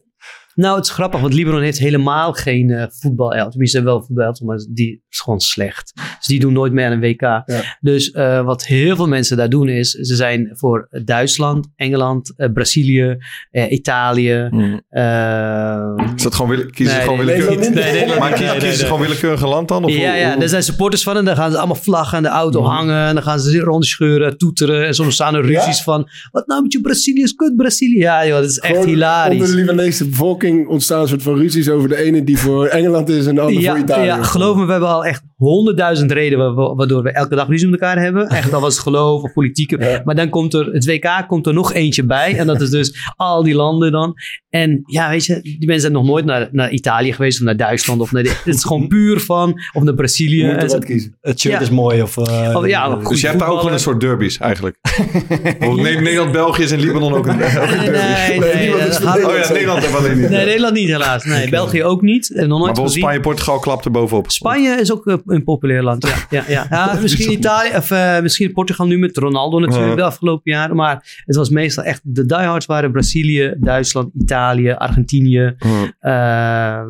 [0.56, 3.50] Nou, het is grappig, want Libanon heeft helemaal geen eh voetbal.
[3.50, 5.92] Tenminste, wel voetbal, maar die is gewoon slecht.
[6.18, 7.44] Dus die doen nooit meer aan een WK.
[7.80, 12.52] Dus eh, wat heel veel mensen daar doen is, ze zijn voor Duitsland, Engeland, eh,
[12.54, 13.18] Brazilië,
[13.52, 14.50] eh, Italië.
[14.90, 17.60] eh, Is dat gewoon willen, kiezen Nee, gewoon willekeurig?
[17.60, 19.84] nee, nee, nee, nee, maar nee, kiezen, ze gewoon willekeurige land dan?
[19.84, 22.18] Of ja, hoe- ja, hoe- daar zijn supporters van en dan gaan ze allemaal vlaggen
[22.18, 23.08] aan de auto hangen.
[23.08, 24.86] En dan gaan ze rondscheuren, toeteren.
[24.88, 27.98] En soms staan er ruzies van, wat nou met je Brazilië is kut Brazilië.
[28.00, 29.32] Ja joh, dat is echt hilarisch.
[29.42, 33.10] Onder de Libanese bevolking ontstaan een soort van ruzies over de ene die voor Engeland
[33.10, 34.06] is en de andere voor Italië.
[34.06, 37.68] ja, geloof me, we hebben al echt honderdduizend redenen wa- waardoor we elke dag ruzie
[37.70, 38.28] met elkaar hebben.
[38.40, 40.02] Echt, al was het geloof of politieke.
[40.06, 42.38] Maar dan komt er, het WK komt er nog eentje bij.
[42.38, 44.14] En dat is dus al die landen dan.
[44.50, 47.58] En ja, weet je, die mensen zijn nog nooit naar, naar Italië geweest of naar
[47.58, 48.02] Duitsland.
[48.02, 50.38] Of naar de, het is gewoon puur van, of naar Brazilië.
[50.38, 51.18] Je moet En wat ze- kiezen.
[51.22, 51.60] Het shirt Ja.
[51.60, 52.02] is mooi.
[52.02, 54.78] Of, eh, ja, Dus je hebt daar ook wel een soort derbies eigenlijk.
[55.30, 58.40] Bijvoorbeeld Ne- Nederland-België is in Libanon ook een, ook een derby.
[58.40, 60.30] Nee, nee, dat van Oh ja, Nederland heeft alleen niet.
[60.30, 61.24] Nee, Nederland niet helaas.
[61.24, 62.30] Nee, België ook niet.
[62.30, 63.02] En nog maar nooit bijvoorbeeld gezien.
[63.04, 64.32] Spanje-Portugal klapt er bovenop.
[64.32, 66.08] Spanje is ook eh, een populair land.
[66.08, 66.66] Ja, ja, ja.
[66.96, 70.76] ja misschien Italië of eh, misschien Portugal nu met Ronaldo natuurlijk de afgelopen jaren.
[70.76, 75.56] Maar het was meestal echt de diehards waren Brazilië, Duitsland, Italië, Argentinië,
[76.00, 76.88] ehm,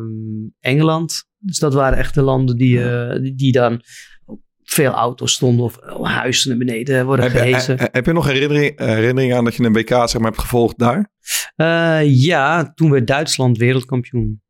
[0.60, 1.24] Engeland.
[1.38, 3.80] Dus dat waren echt de landen die, eh, die, die dan
[4.24, 7.78] op veel auto's stonden of oh, huizen naar beneden worden Heb, je- gehezen.
[7.78, 10.78] he- heb je nog herinnering, herinnering aan dat je een WK zeg maar, hebt gevolgd
[10.78, 11.10] daar?
[11.56, 14.40] Eh, ja, toen werd Duitsland wereldkampioen.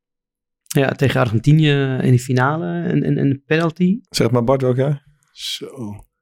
[0.81, 3.99] Ja, tegen Argentinië in de finale en, en, en de penalty.
[4.11, 5.03] Zeg maar Bart ook, ja?
[5.33, 5.67] Zo.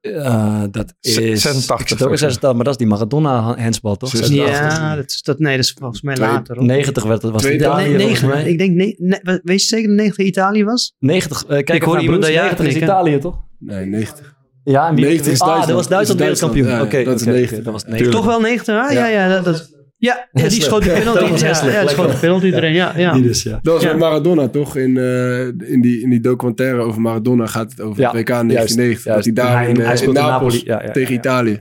[0.01, 1.15] Eh, dat is...
[1.15, 4.09] 86 Ik zat ook in 86, maar dat is die Maradona-handsbal, toch?
[4.11, 4.77] 86.
[4.79, 6.57] Ja, dat is, dat, nee, dat is volgens mij Twee- later.
[6.57, 6.65] hoor.
[6.65, 8.37] 90 werd het, was het Twee- Italië Nee, volgens negen.
[8.37, 8.51] mij.
[8.51, 10.95] Ik denk, ne, ne- weet je zeker dat 90 Italië was?
[10.99, 12.83] 90, eh, kijk Ik hoor iemand naar dat Bruce, ja 90 is.
[12.83, 13.39] Italië, toch?
[13.59, 14.35] Nee, 90.
[14.65, 16.69] Ja, en wie 90 is Ah, dat was Duitsland wereldkampioen.
[16.69, 17.63] ja, Oké, dat 90.
[17.63, 18.13] dat was 90.
[18.13, 18.95] Toch wel 90, hè?
[18.95, 19.71] Ja, ja, dat, dat,
[20.05, 21.45] ja, ja, die schoot de penalty.
[21.45, 22.73] Ja, ja, die schoot de penalty erin.
[22.73, 23.13] Ja, ja.
[23.13, 23.59] Die dus, ja.
[23.63, 23.89] Dat was Ja.
[23.89, 24.77] met Maradona toch?
[24.77, 28.29] In, eh, in, die, in die documentaire over Maradona gaat het over Ja, het WK
[28.29, 29.05] juist, 1990.
[29.05, 29.25] juist.
[29.25, 30.63] Dat hij daar Hij- in, eh, hij in Napoli.
[30.65, 31.15] Ja, ja, tegen ja, ja.
[31.19, 31.59] Italië.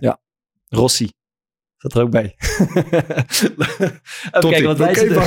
[0.70, 1.10] Rossi.
[1.78, 2.36] Zat er ook bij.
[4.32, 5.18] Even kijken, want wij Oké, zitten...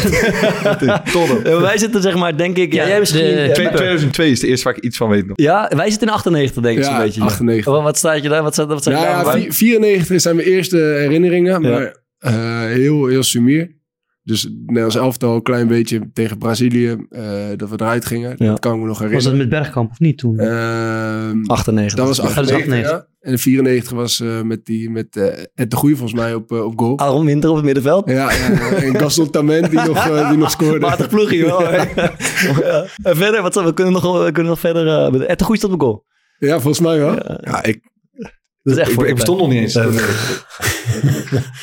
[1.60, 2.72] Wij zitten zeg maar, denk ik...
[2.72, 3.20] Ja, Ja, jij misschien...
[3.24, 5.36] de- ja, Twee- maar- 2002 is de eerste waar ik iets van weet nog.
[5.40, 7.20] ja, wij zitten in 98 denk ik Ja, zo'n beetje.
[7.20, 7.72] 98.
[7.72, 8.42] Wat, wat staat je daar?
[8.42, 9.40] Wat staat, wat staat Nou je ja, daar?
[9.40, 13.74] vi- 94 zijn mijn eerste herinneringen, maar heel, heel sumier.
[14.22, 17.22] Dus Nederlands elftal een klein beetje tegen Brazilië, eh,
[17.56, 18.34] dat we eruit gingen.
[18.36, 18.46] Ja.
[18.46, 19.38] Dat kan ik me nog Was dat herinneren.
[19.38, 20.38] met Bergkamp of niet toen?
[20.38, 21.96] Ehm, 98.
[21.98, 22.90] dat was dat is 98, 98.
[22.90, 23.06] ja.
[23.20, 26.64] En 94 was eh, met, die, met eh, Ed de Goeie volgens mij op, eh,
[26.64, 26.98] op goal.
[26.98, 28.08] Aaron Winter op het middenveld.
[28.10, 28.70] Ja, ja, ja.
[28.72, 30.78] en Gaston Tament die nog, eh, die nog scoorde.
[30.78, 31.68] Matig ploegje wel.
[33.02, 34.86] En verder, wat, we kunnen nog, we kunnen nog verder...
[34.86, 36.04] Uh, met- Ed de Goeie staat op goal.
[36.38, 37.12] Ja, volgens mij wel.
[37.40, 37.80] Ja, ik,
[38.66, 39.76] Dat is echt ik, voor ik bestond nog niet eens.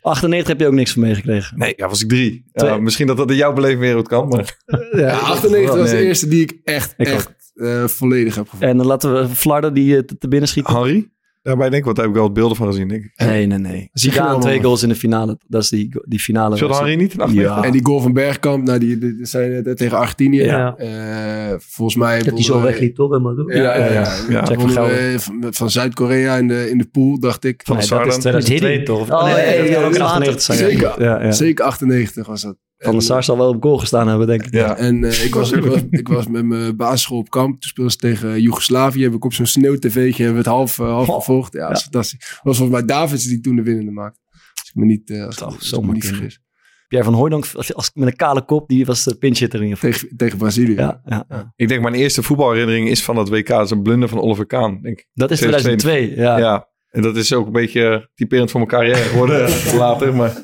[0.01, 1.57] 98 heb je ook niks van meegekregen.
[1.57, 2.45] Nee, ja, was ik drie.
[2.53, 3.53] Ja, misschien dat dat in jouw
[3.93, 4.57] goed kan, maar...
[4.91, 8.69] Ja, 98 was de eerste die ik echt, Ik echt eh, volledig heb gevoeld.
[8.69, 10.73] En dan laten we Flarden die eh, te, binnen schieten.
[10.73, 11.11] Henri?
[11.43, 13.11] Daarbij denk ik, want daar heb ik wel wat beelden van gezien, denk ik.
[13.15, 13.89] Nee, nee, nee.
[13.93, 15.37] Zidane allemaal- twee goals in de finale.
[15.47, 16.55] Dat is die, die finale.
[16.55, 17.57] Speelde Henry niet in 98?
[17.57, 17.63] Ja.
[17.63, 20.43] En die goal van Bergkamp, nou, die, die, die zijn eh, tegen Argentinië.
[20.43, 20.75] Ja.
[20.77, 22.21] Eh, volgens mij...
[22.23, 23.09] Dat hij zo wegliep, toch?
[23.09, 23.55] Helemaal door.
[23.55, 23.91] Ja, ja, ja.
[23.91, 24.15] Ja.
[24.29, 24.43] ja.
[24.43, 27.61] Jack van we van, van Zuid-Korea in de, in de pool, dacht ik.
[27.65, 28.21] Van Nee, de dat is Sardan.
[28.41, 29.11] 2002 Met toch?
[29.11, 30.27] Oh, nee, nee, dat ja, kan ook in later.
[30.27, 30.57] 98 zijn.
[30.57, 31.03] Zeker.
[31.03, 31.31] Ja, ja.
[31.31, 32.55] Zeker 98 was dat.
[32.77, 34.53] Van de En, Sar zal wel op goal gestaan hebben, denk ik.
[34.53, 34.77] Ja.
[34.77, 37.51] En eh, ik, was, ik, was, ik was met mijn basisschool op kamp.
[37.61, 39.03] Toen speelden ze tegen Joegoslavië.
[39.03, 41.15] Heb ik op zo'n sneeuw-tv'tje hebben we het half, eh, half Oh.
[41.15, 41.53] gevolgd.
[41.53, 42.19] Ja, dat was fantastisch.
[42.19, 44.19] Dat was volgens mij Davids die toen de winnende maakte.
[44.59, 46.41] Als ik me niet, eh, als, zou als ik me zomaar niet vergis.
[46.87, 49.75] Pierre van Hooydonk, als, als, met een kale kop, die was de pinch hitter in.
[49.75, 50.73] Tegen, tegen Brazilië.
[50.75, 51.53] Ja, ja, ja.
[51.55, 53.47] Ik denk mijn eerste voetbalherinnering is van dat WK.
[53.47, 55.07] Dat is een blunder van Oliver Kaan, denk ik.
[55.13, 55.93] Dat is 2002.
[55.93, 56.37] 2002, ja.
[56.37, 56.71] Ja.
[56.89, 60.15] En dat is ook een beetje typerend voor mijn carrière geworden later.
[60.15, 60.41] Maar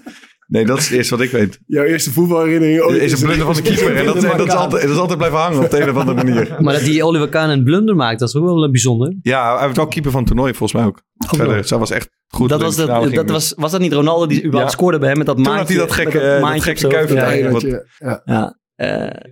[0.50, 1.60] nee, dat is het eerste wat ik weet.
[1.66, 3.96] Jouw eerste voetbalherinnering ooit is een blunder van de keeper.
[3.96, 6.24] En dat, dat, is altijd, dat is altijd blijven hangen op de een of andere
[6.24, 6.56] manier.
[6.64, 9.16] Maar dat die Oliver Kahn een blunder maakt, dat is ook wel eh, bijzonder.
[9.22, 11.02] Ja, hij was wel keeper van het toernooi volgens mij ook.
[11.18, 12.50] Verder, zij was echt goed.
[12.50, 14.78] Dat toen was, dat, dat was, was dat niet Ronaldo die überhaupt Ja.
[14.78, 15.60] scoorde bij hem met dat Toen maandje?
[15.60, 17.38] had hij dat gekke, eh, dat gekke.
[17.38, 17.62] Ja, wat-
[17.98, 18.22] Ja.
[18.26, 18.58] ja.
[18.76, 19.32] eh,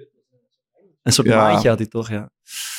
[1.08, 1.38] een soort Ja.
[1.38, 2.30] maandje had hij toch, ja.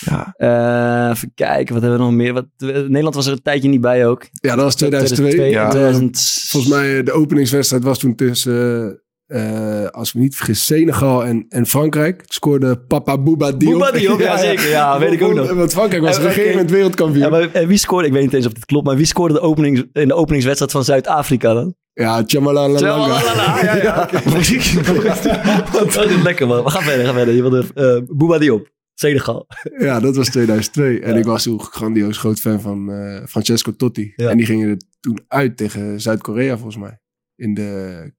[0.00, 0.34] Ja.
[0.36, 2.32] Eh, even kijken, wat hebben we nog meer?
[2.32, 4.26] Wat, Nederland was er een tijdje niet bij ook.
[4.30, 5.50] Ja, dat was 2002.
[5.50, 5.68] Ja.
[5.68, 10.64] 2000 Volgens mij eh, de openingswedstrijd was toen tussen, eh, eh, als we niet vergis,
[10.64, 12.22] Senegal en, en Frankrijk.
[12.26, 13.78] Scoorde Papa Bouba Diop.
[13.78, 14.68] Bouba Diop, ja, zeker.
[14.68, 15.52] Ja, weet ik ook nog.
[15.52, 16.32] Want Frankrijk was En- oké.
[16.34, 17.22] regerend wereldkampioen.
[17.24, 19.34] Ja, maar, en wie scoorde, ik weet niet eens of dit klopt, maar wie scoorde
[19.34, 21.74] de openings, in de openingswedstrijd van Zuid-Afrika dan?
[21.98, 22.78] Ja, Tjamalala.
[22.78, 24.22] Tjalalala, ja, ja, oké.
[25.72, 26.64] Dat is lekker man.
[26.64, 27.34] We gaan verder, gaan verder.
[27.34, 29.46] Je wilde uh, Bouba Diop, Senegal.
[29.78, 31.00] Ja, dat was 2002.
[31.00, 34.12] En ik was toen grandioos groot fan van eh, Francesco Totti.
[34.16, 34.30] Ja.
[34.30, 37.00] En die gingen er toen uit tegen Zuid-Korea volgens mij.
[37.36, 38.12] In de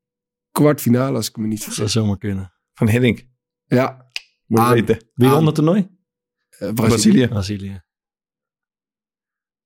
[0.52, 1.94] kwartfinale, als ik me niet Dat zou vergis.
[1.94, 2.54] zomaar kunnen.
[2.74, 3.26] Van Hiddink.
[3.66, 4.06] Ja,
[4.46, 4.98] Moet je weten.
[5.14, 5.80] Wie won het toernooi?
[6.50, 6.74] eh, Brazilië.
[6.74, 7.28] Brazilië.
[7.28, 7.82] Brazilië.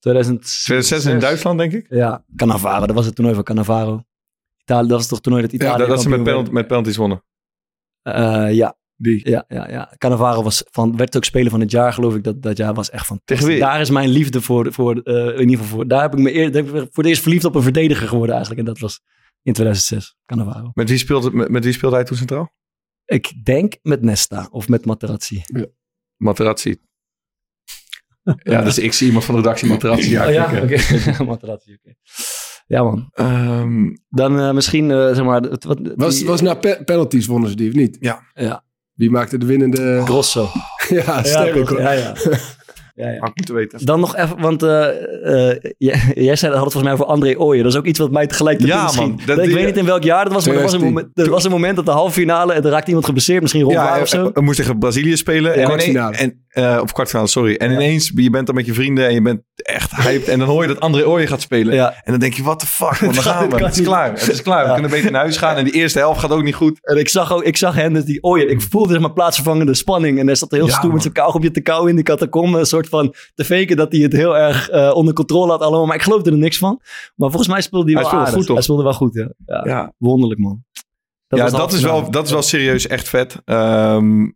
[0.04, 1.86] 2006 2006 in Duitsland, denk ik.
[1.89, 2.86] Ja, Cannavaro.
[2.86, 4.04] Dat was het toernooi van Cannavaro.
[4.62, 6.96] Italië, dat was toch het toernooi dat Italië dat, dat ze met, penalt, met penalties
[6.96, 7.24] wonnen.
[8.02, 8.78] Eh, ja.
[8.96, 9.30] Die.
[9.30, 9.94] Ja, ja, ja.
[9.98, 12.24] Cannavaro was van, werd ook speler van het jaar, geloof ik.
[12.24, 13.38] Dat, dat jaar was echt fantastisch.
[13.38, 13.60] Tegen wie?
[13.60, 15.88] Daar is mijn liefde voor, voor eh, in ieder geval voor.
[15.88, 18.08] Daar heb ik me eer, daar heb ik voor het eerst verliefd op een verdediger
[18.08, 18.68] geworden eigenlijk.
[18.68, 19.02] En dat was
[19.42, 20.72] in 2006, Cannavaro.
[20.74, 22.54] Met wie speelde, met, met wie speelde hij toen centraal?
[23.06, 25.42] Ik denk met Nesta of met Materazzi.
[26.18, 26.76] Materazzi.
[28.43, 30.09] Ja, dus ik zie iemand van de redactie Materazzi.
[30.09, 30.77] Ja, oh ja, oké.
[31.23, 31.95] Materazzi, oké.
[32.67, 33.09] Ja man.
[33.13, 35.41] Ehm, Dan eh, misschien, eh, zeg maar...
[35.41, 37.97] Het, wat, Was, die- was na pe- penalties wonnen ze die of niet?
[37.99, 38.21] Ja.
[38.33, 38.63] Ja.
[38.93, 40.01] Wie maakte de winnende...
[40.05, 40.49] Grosso.
[40.89, 41.69] ja, sterk.
[41.77, 42.13] Ja, ja.
[42.93, 43.19] ja, ja.
[43.19, 43.86] had ik moeten weten.
[43.86, 47.38] Dan nog even, want eh, eh, jij, jij zei, had het volgens mij over André
[47.39, 47.63] Ooyen.
[47.63, 49.19] Dat is ook iets wat mij tegelijk te Ja, man.
[49.25, 50.93] Dat- ik die- weet niet in welk jaar dat was, maar er was, een 2010.
[51.13, 52.53] moment, er was een moment dat de halve finale...
[52.53, 54.29] en er raakte iemand geblesseerd, misschien Ron Ja, Vlaar of zo.
[54.34, 55.53] we moesten tegen Brazilië spelen.
[55.56, 56.15] en kwartfinale.
[56.17, 57.56] ineens- En, eh, of kwartfinale, sorry.
[57.56, 60.27] En ineens, je bent dan met je vrienden en je bent echt hyped.
[60.27, 61.73] En dan hoor je dat André Ooyen gaat spelen.
[61.73, 61.89] Ja.
[62.03, 63.56] En dan denk je, what the fuck, man, gaan we.
[63.63, 63.88] Het is niet.
[63.88, 64.12] klaar.
[64.12, 64.65] Het is klaar.
[64.67, 65.56] We kunnen beter naar huis gaan.
[65.56, 66.79] En die eerste helft gaat ook niet goed.
[66.82, 68.49] En ik zag, ook, ik zag hen, dus die Ooyen.
[68.49, 70.19] Ik voelde zeg maar plaatsvervangende spanning.
[70.19, 72.60] En hij zat er heel Ja, stoer met zijn kauwgomje te kauwen in die catacombe.
[72.60, 75.86] Een soort van te faken dat hij het heel erg eh, onder controle had allemaal.
[75.86, 76.82] Maar ik geloofde er niks van.
[77.15, 78.38] Maar volgens mij speelde hij Hij wel speelde aardig.
[78.38, 78.56] goed, toch?
[78.56, 79.30] Hij speelde wel goed, ja.
[79.46, 79.93] Ja, Ja.
[79.98, 80.63] Wonderlijk, man.
[81.28, 83.41] ja, was de dat is, wel, dat is wel serieus echt vet.
[83.46, 84.30] Ehm,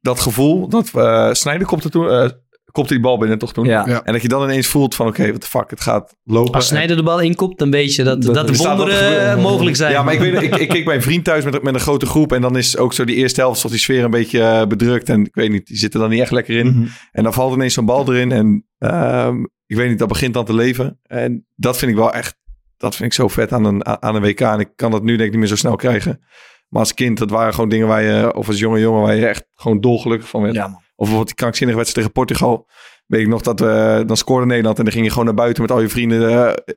[0.00, 2.32] dat gevoel dat uh, Snijder kopte toen...
[2.72, 3.64] kopte die bal binnen toch toen?
[3.66, 3.84] Ja.
[3.88, 4.02] Ja.
[4.04, 6.52] En dat je dan ineens voelt van oké, what the fuck, het gaat lopen.
[6.54, 9.30] Als Snijder de bal inkopt, dan weet je dat, Dat- dat, er de wat wonderen
[9.32, 9.92] eh, mogelijk zijn.
[9.92, 12.06] Ja, maar ik, weet, ik, ik keek bij een vriend thuis met, met een grote
[12.06, 12.32] groep.
[12.32, 15.08] En dan is ook zo die eerste helft, zoals die sfeer een beetje eh, bedrukt.
[15.08, 16.66] En ik weet niet, die zitten dan niet echt lekker in.
[16.66, 16.86] Mhm.
[17.12, 18.32] En dan valt ineens zo'n bal erin.
[18.32, 20.98] En ehm, ik weet niet, dat begint dan te leven.
[21.02, 22.36] En dat vind ik wel echt,
[22.76, 24.40] dat vind ik zo vet aan een, aan een WK.
[24.40, 26.20] En ik kan dat nu denk ik niet meer zo snel krijgen.
[26.68, 29.26] Maar als kind, dat waren gewoon dingen waar je, of als jonge jongen, waar je
[29.26, 30.54] echt gewoon dolgelukkig van werd.
[30.54, 30.80] Ja, man.
[31.02, 32.66] Of bijvoorbeeld die krankzinnige wedstrijd tegen Portugal.
[33.06, 35.62] Weet ik nog dat we, dan scoorde Nederland en dan ging je gewoon naar buiten
[35.62, 36.30] met al je vrienden.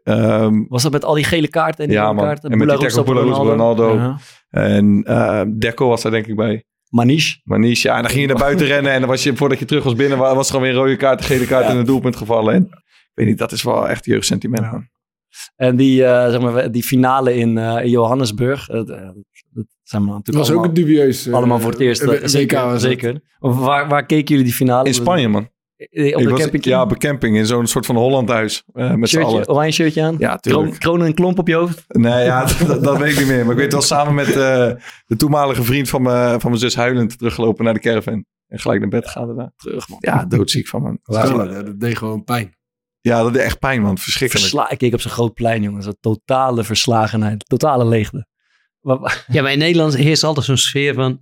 [0.03, 2.25] eh, ehm, Was dat met al die gele kaarten en die Ja, man.
[2.25, 2.49] kaarten?
[2.51, 3.93] En met die tackle Ronaldo.
[3.95, 4.17] Ja.
[4.49, 6.63] En eh Deco was daar denk ik bij.
[6.89, 7.35] Manish.
[7.43, 7.95] Manish, ja.
[7.95, 8.91] En dan ging je naar buiten rennen.
[8.91, 10.83] En dan was je, voordat je terug was binnen, wa- was er gewoon weer een
[10.83, 11.69] rode kaart, gele kaart Ja.
[11.71, 12.53] en een doelpunt gevallen.
[12.53, 14.71] En ik weet niet, dat is wel echt jeugdsentiment.
[14.71, 14.87] man.
[15.55, 18.67] En die, eh, zeg maar, die finale in, in Johannesburg.
[19.55, 21.25] Dat zijn we Het natuurlijk was ook allemaal, dubieus...
[21.27, 22.01] eh, allemaal voor het eerst.
[22.01, 23.21] eh, WK zeker, zeker.
[23.39, 24.87] Of Waar, waar keken jullie die finale?
[24.87, 25.49] In Spanje, man.
[25.75, 26.63] Eh, Op Ik de was- camping?
[26.63, 27.37] Ja, op een camping.
[27.37, 28.63] In zo'n soort van Hollandhuis.
[28.73, 29.29] eh met z'n allen.
[29.31, 30.15] Shirtje, oranje shirtje aan?
[30.19, 30.79] Ja, Kroon, tuurlijk.
[30.81, 31.83] kroon en klomp op je hoofd?
[31.87, 33.43] Nee, ja, dat, dat weet ik niet meer.
[33.43, 34.33] Maar ik weet wel samen met eh,
[35.05, 38.25] de toenmalige vriend van, me, van mijn zus huilend teruggelopen naar de caravan.
[38.47, 39.51] En gelijk naar bed gaan daarna.
[39.55, 39.97] Terug, man.
[40.01, 40.99] Ja, doodziek van, man.
[41.03, 42.55] Ja, dat deed gewoon pijn.
[43.01, 43.97] Ja, dat deed echt pijn, man.
[43.97, 44.47] Verschrikkelijk.
[44.49, 45.83] Versla ik keek op zo'n groot plein, jongen.
[45.83, 47.45] Zo'n totale verslagenheid.
[47.49, 48.27] Totale leegte.
[49.27, 51.19] Ja, maar in Nederland heerst altijd zo'n sfeer van...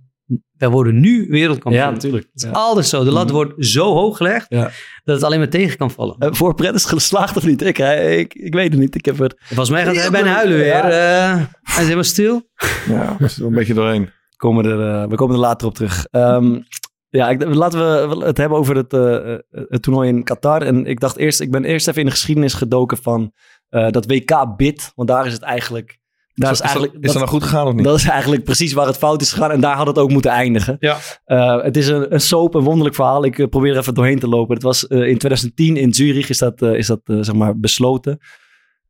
[0.56, 1.84] wij worden nu wereldkampioen.
[1.84, 2.24] Ja, natuurlijk.
[2.32, 2.50] Het is Ja.
[2.54, 3.04] altijd zo.
[3.04, 4.62] De lat wordt zo hoog gelegd Ja.
[5.04, 6.16] dat het alleen maar tegen kan vallen.
[6.18, 7.62] Eh, voor Pret is geslaagd of niet?
[7.62, 8.94] Ik, hij- ik, ik weet het niet.
[8.94, 9.32] Ik heb er...
[9.44, 10.66] Volgens mij gaat hij bijna huilen weer.
[10.66, 10.82] Ja.
[10.90, 12.48] Eh, hij is helemaal stil.
[12.88, 14.10] Ja, we zitten er een beetje doorheen.
[14.36, 16.06] Komen er, eh, we komen er later op terug.
[16.10, 16.60] Ehm,
[17.08, 20.62] ja, ik, laten we het hebben over het, eh, eh, het toernooi in Qatar.
[20.62, 23.32] En ik dacht eerst, ik ben eerst even in de geschiedenis gedoken van
[23.68, 24.92] eh, dat WK-bid.
[24.94, 25.98] Want daar is het eigenlijk...
[26.34, 27.84] Daar is, eigenlijk is dat nou goed gegaan of niet?
[27.84, 29.50] Dat is eigenlijk precies waar het fout is gegaan.
[29.50, 30.76] En daar had het ook moeten eindigen.
[30.80, 30.96] Ja.
[31.24, 33.24] Eh, het is een, een soap, een wonderlijk verhaal.
[33.24, 34.54] Ik eh, probeer er even doorheen te lopen.
[34.54, 38.18] Het was eh, in 2010 in Zurich is dat, is dat zeg maar besloten.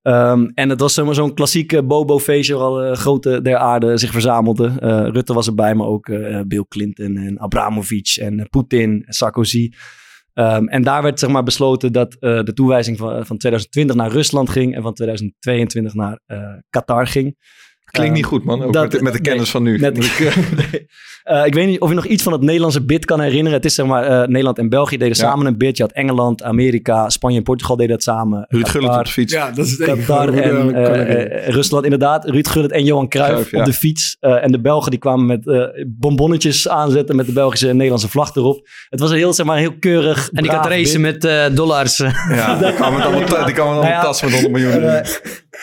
[0.02, 4.10] Ehm, en het was zeg maar, zo'n klassieke bobo-feestje waar alle grote der aarde zich
[4.10, 4.78] verzamelden.
[5.12, 6.10] Rutte was erbij, maar ook
[6.46, 9.70] Bill Clinton en Abramovic en Poetin en Sarkozy.
[10.34, 14.10] Ehm, en daar werd zeg maar, besloten dat eh, de toewijzing van, van 2020 naar
[14.10, 16.38] Rusland ging en van 2022 naar eh,
[16.70, 17.36] Qatar ging.
[17.94, 18.62] Klinkt Ehm, niet goed, man.
[18.62, 19.74] Ook dat- met, de- met de kennis nee, van nu.
[19.74, 20.20] ik,
[21.24, 23.52] eh, ik weet niet of je nog iets van het Nederlandse bid kan herinneren.
[23.52, 25.22] Het is zeg maar, eh, Nederland en België deden Ja.
[25.24, 25.76] samen een bid.
[25.76, 28.46] Je had Engeland, Amerika, Spanje en Portugal deden dat samen.
[28.48, 29.32] Ruud Gullit op de fiets.
[29.32, 29.96] Ja, dat is het enige.
[30.06, 32.28] Qatar en kan eh, Rusland inderdaad.
[32.28, 33.58] Ruud Gullit en Johan Cruijff ja.
[33.58, 34.16] op de fiets.
[34.20, 38.08] Eh, en de Belgen die kwamen met eh, bonbonnetjes aanzetten met de Belgische en Nederlandse
[38.08, 38.68] vlag erop.
[38.88, 41.12] Het was een heel, zeg maar, heel keurig En die gaat racen bid.
[41.22, 41.96] met eh, dollars.
[41.96, 45.02] Ja, die kan met allemaal, Nou tassen met 100 miljoen.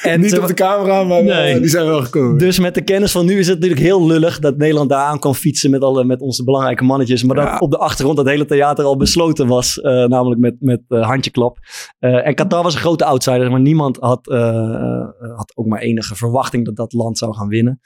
[0.01, 1.59] Eh, en Niet op de camera, maar Nee.
[1.59, 2.37] die zijn wel gekomen.
[2.37, 5.19] Dus met de kennis van nu is het natuurlijk heel lullig dat Nederland daar aan
[5.19, 7.23] kan fietsen met, alle, met onze belangrijke mannetjes.
[7.23, 10.81] Maar dat op de achtergrond dat hele theater al besloten was, eh, namelijk met, met
[10.87, 11.57] eh, handjeklap.
[11.99, 15.79] Eh, en Qatar was een grote outsider, maar niemand had, eh, eh, had ook maar
[15.81, 17.79] enige verwachting dat dat land zou gaan winnen.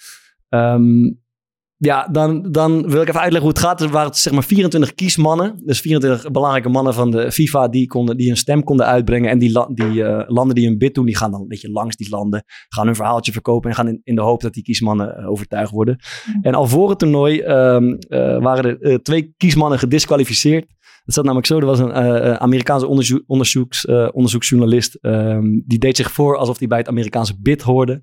[0.49, 1.11] Ehm,
[1.77, 3.81] ja, dan, dan wil ik even uitleggen hoe het gaat.
[3.81, 5.61] Er waren zeg maar 24 kiesmannen.
[5.65, 9.29] Dus 24 belangrijke mannen van de FIFA die, konden, die hun stem konden uitbrengen.
[9.29, 11.95] En die, die eh, landen die hun bid doen, die gaan dan een beetje langs
[11.95, 12.43] die landen.
[12.67, 15.71] Gaan hun verhaaltje verkopen en gaan in, in de hoop dat die kiesmannen eh, overtuigd
[15.71, 15.99] worden.
[16.41, 20.73] En al voor het toernooi ehm, eh, waren er twee kiesmannen gedisqualificeerd.
[21.03, 24.95] Het zat namelijk zo, er was een Amerikaanse onderzoek, onderzoeks, onderzoeksjournalist.
[24.95, 28.01] ehm, die deed zich voor alsof hij bij het Amerikaanse bid hoorde.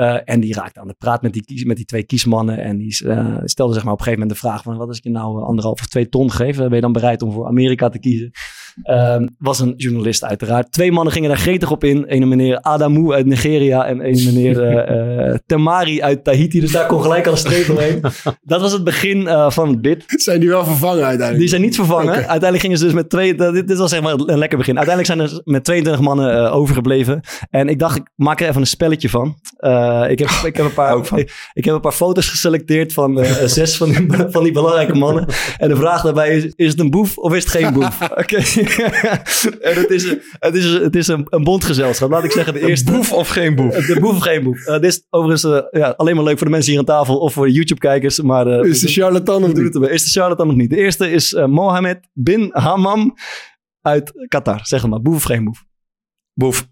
[0.00, 2.58] Eh, en die raakte aan de praat met die, met die twee kiesmannen.
[2.58, 4.76] En die eh, stelde zeg maar op een gegeven moment de vraag van...
[4.76, 6.58] wat als ik je nou anderhalf of twee ton geef?
[6.58, 8.30] Eh, Ben je dan bereid om voor Amerika te kiezen?
[8.82, 10.72] Ehm, was een journalist uiteraard.
[10.72, 12.04] Twee mannen gingen daar gretig op in.
[12.06, 16.60] Een meneer Adamu uit Nigeria en een meneer eh, Temari uit Tahiti.
[16.60, 18.00] Dus daar kon gelijk al een streep doorheen.
[18.42, 20.04] Dat was het begin eh, van het bid.
[20.16, 21.38] Zijn die wel vervangen uiteindelijk?
[21.38, 22.14] Die zijn niet vervangen.
[22.14, 23.34] Uiteindelijk gingen ze dus met twee...
[23.34, 24.78] Dit, dit was zeg maar een lekker begin.
[24.78, 27.20] Uiteindelijk zijn er met 22 mannen overgebleven.
[27.50, 29.26] En ik dacht, ik maak er even een spelletje van.
[30.08, 33.76] Ik, heb, ik, heb een paar, ik, ik heb een paar foto's geselecteerd van zes
[33.76, 35.26] van die, van die belangrijke mannen.
[35.58, 37.98] En de vraag daarbij is, is het een boef of is het geen boef?
[38.10, 38.42] Oké.
[39.68, 42.10] en het is, een- het is, een- het is een, een bondgezelschap.
[42.10, 42.92] Laat ik zeggen, de eerste...
[42.92, 43.74] Boef of geen boef?
[43.86, 44.66] De boef of geen boef.
[44.66, 47.18] Eh, dit is overigens eh, ja, alleen maar leuk voor de mensen hier aan tafel
[47.18, 48.20] of voor de YouTube-kijkers.
[48.20, 49.74] Maar, eh, Is de charlatan of niet?
[49.90, 50.70] Is de charlatan of niet?
[50.70, 53.14] De eerste is eh, Mohammed bin Hammam
[53.80, 54.60] uit Qatar.
[54.66, 55.64] Zeg het maar, boef of geen boef?
[56.34, 56.68] Boef.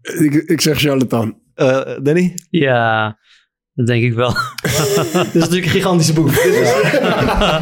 [0.00, 1.38] Ik, ik zeg charlatan.
[1.54, 2.34] Eh, Danny?
[2.50, 3.18] Ja,
[3.74, 4.30] dat denk ik wel.
[4.62, 4.72] Dit
[5.12, 6.34] is natuurlijk een gigantische boef.
[6.42, 6.72] Dit is,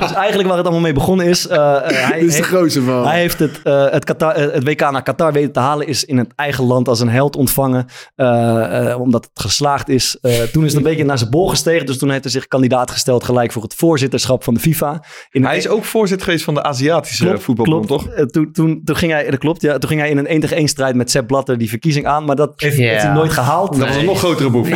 [0.00, 1.46] dus eigenlijk waar het allemaal mee begonnen is...
[1.46, 3.06] eh, eh, hij Dit is de heeft- grootste van.
[3.06, 5.86] Hij heeft het, eh, het, Qatar, eh, het WK naar Qatar weten te halen.
[5.86, 7.86] Is in het eigen land als een held ontvangen.
[8.14, 10.18] eh, eh, omdat het geslaagd is.
[10.20, 11.86] Eh, toen is het een beetje naar zijn bol gestegen.
[11.86, 15.02] Dus toen heeft hij zich kandidaat gesteld gelijk voor het voorzitterschap van de FIFA.
[15.30, 18.08] In Hij is ook voorzitter geweest van de Aziatische voetbalbond, toch?
[18.08, 20.40] Eh, toen, toen, toen, ging hij, dat klopt, ja, toen ging hij in een 1
[20.40, 22.24] tegen 1 strijd met Sepp Blatter die verkiezing aan.
[22.24, 22.88] Maar dat heeft, Ja.
[22.88, 23.76] heeft hij nooit gehaald.
[23.78, 24.68] Dat was een nog grotere boef.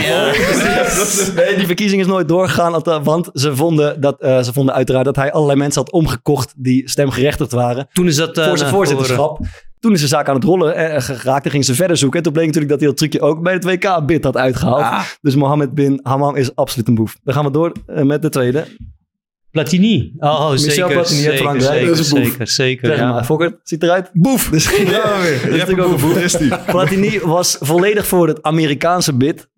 [1.35, 3.03] Nee, die verkiezing is nooit doorgegaan.
[3.03, 6.89] Want ze vonden, dat, eh, ze vonden uiteraard dat hij allerlei mensen had omgekocht die
[6.89, 7.89] stemgerechtigd waren.
[7.93, 8.39] Toen is dat...
[8.39, 9.39] eh, voor zijn naar voorzitterschap.
[9.81, 12.19] Toen is de zaak aan het rollen eh, geraakt en ging ze verder zoeken.
[12.19, 15.19] En toen bleek natuurlijk dat hij dat trucje ook bij het WK-bid had uitgehaald.
[15.21, 17.17] Dus Mohammed bin Hammam is absoluut een boef.
[17.25, 18.67] Dan gaan we door eh, met de tweede.
[19.51, 20.13] Platini.
[20.19, 20.93] Oh, Michel zeker.
[20.93, 21.73] Platini zeker, Frankrijk.
[21.73, 22.87] Zeker, is een zeker, zeker.
[22.87, 23.13] Zeg ja.
[23.13, 24.11] maar, Fokker, ziet eruit?
[24.13, 24.49] Boef!
[24.53, 25.41] Dus, Ja, weer.
[25.43, 26.65] Dat is natuurlijk ook een boef.
[26.67, 29.49] Platini was volledig voor het Amerikaanse bid.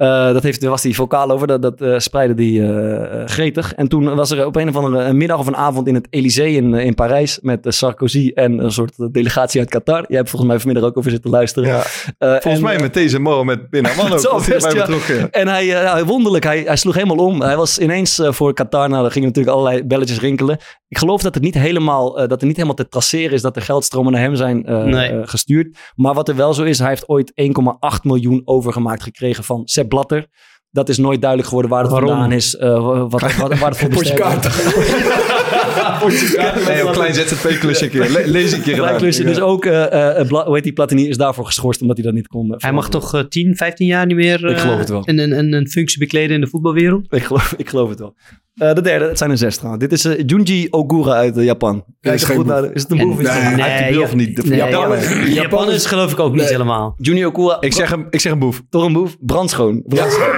[0.00, 3.28] Eh, dat heeft, daar was hij vocaal over, dat, dat eh, spreidde die eh, eh,
[3.28, 3.74] gretig.
[3.74, 6.06] En toen was er op een of andere een middag of een avond in het
[6.10, 10.04] Elysée in, in Parijs met Sarkozy en een soort delegatie uit Qatar.
[10.08, 11.68] Jij hebt volgens mij vanmiddag ook over zitten luisteren.
[11.68, 11.78] Ja.
[12.18, 14.18] Eh, Volgens en, mij met deze Mohammed bin Hammam ook.
[14.28, 15.28] Zo was hij best, erbij ja.
[15.30, 17.42] En hij, wonderlijk, hij, hij sloeg helemaal om.
[17.42, 20.58] Hij was ineens voor Qatar, nou, daar gingen natuurlijk allerlei belletjes rinkelen.
[20.88, 23.62] Ik geloof dat het niet helemaal, dat er niet helemaal te traceren is dat er
[23.62, 25.26] geldstromen naar hem zijn Nee.
[25.26, 25.78] gestuurd.
[25.94, 29.89] Maar wat er wel zo is, hij heeft ooit 1,8 miljoen overgemaakt gekregen van Sepp
[29.90, 30.26] Blatter.
[30.70, 32.08] Dat is nooit duidelijk geworden waar het Waarom?
[32.10, 32.56] vandaan is.
[32.56, 33.90] eh, wat, wat, wat, waar het voor.
[36.66, 38.10] Nee, een klein ZZP-klusje een keer.
[38.10, 38.96] Le- lees een keer Klein gedaan.
[38.96, 39.24] klusje.
[39.24, 42.14] Dus ook, eh, eh, Bla- hoe heet die, Platini is daarvoor geschorst omdat hij dat
[42.14, 42.54] niet kon.
[42.56, 45.02] Hij mag toch eh, 10, 15 jaar niet meer Ik eh, geloof het wel.
[45.04, 47.12] Een, een, een, een functie bekleden in de voetbalwereld?
[47.12, 48.14] Ik geloof, ik geloof het wel.
[48.54, 49.82] Eh, de derde, het zijn er zes trouwens.
[49.88, 51.84] Dit is eh, Junji Ogura uit eh, Japan.
[52.00, 52.72] Kijk is er goed naar.
[52.72, 53.20] Is het een boef?
[53.20, 54.90] Is Nee, Hij heeft die ja- bril van die- van nee, Japan.
[54.98, 56.94] Japan- Japanners geloof ik ook niet helemaal.
[56.96, 57.56] Junji Ogura.
[57.60, 58.62] Ik zeg een, ik zeg een boef.
[58.70, 59.16] Toch een boef?
[59.20, 59.82] Brandschoon.
[59.86, 60.28] Brandschoon.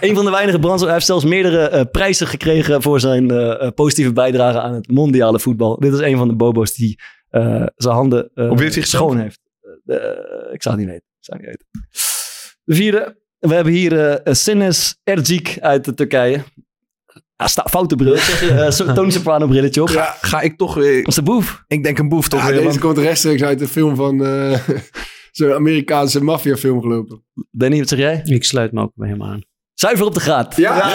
[0.00, 0.86] een van de weinige brandschoon.
[0.88, 3.26] Hij heeft zelfs meerdere eh, prijzen gekregen voor zijn
[3.74, 5.78] positieve bijdrage aan het mondiale voetbal.
[5.78, 8.84] Dit is een van de bobo's die eh, zijn handen eh, Op wie heeft hij
[8.84, 9.40] schoon heeft.
[10.52, 11.06] Ik zou het niet weten.
[11.18, 11.66] Ik zou het niet weten.
[12.64, 13.18] De vierde.
[13.38, 16.40] We hebben hier eh Sines Ercik uit de Turkije.
[17.40, 18.16] Ja, sta, foute bril.
[18.16, 19.88] Zeg, eh, zo- Tony Soprano brilletje op.
[19.88, 20.96] Ja, ga ik toch weer...
[20.98, 21.62] Dat is de boef.
[21.66, 22.62] Ik denk een boef toch Ja, weer.
[22.62, 24.58] deze komt rechtstreeks uit de film van eh,
[25.30, 27.24] zo'n Amerikaanse maffiafilm gelopen.
[27.50, 28.20] Danny, wat zeg jij?
[28.24, 29.40] Ik sluit me ook bij hem aan.
[29.74, 30.56] Zuiver op de graad.
[30.56, 30.74] Ja,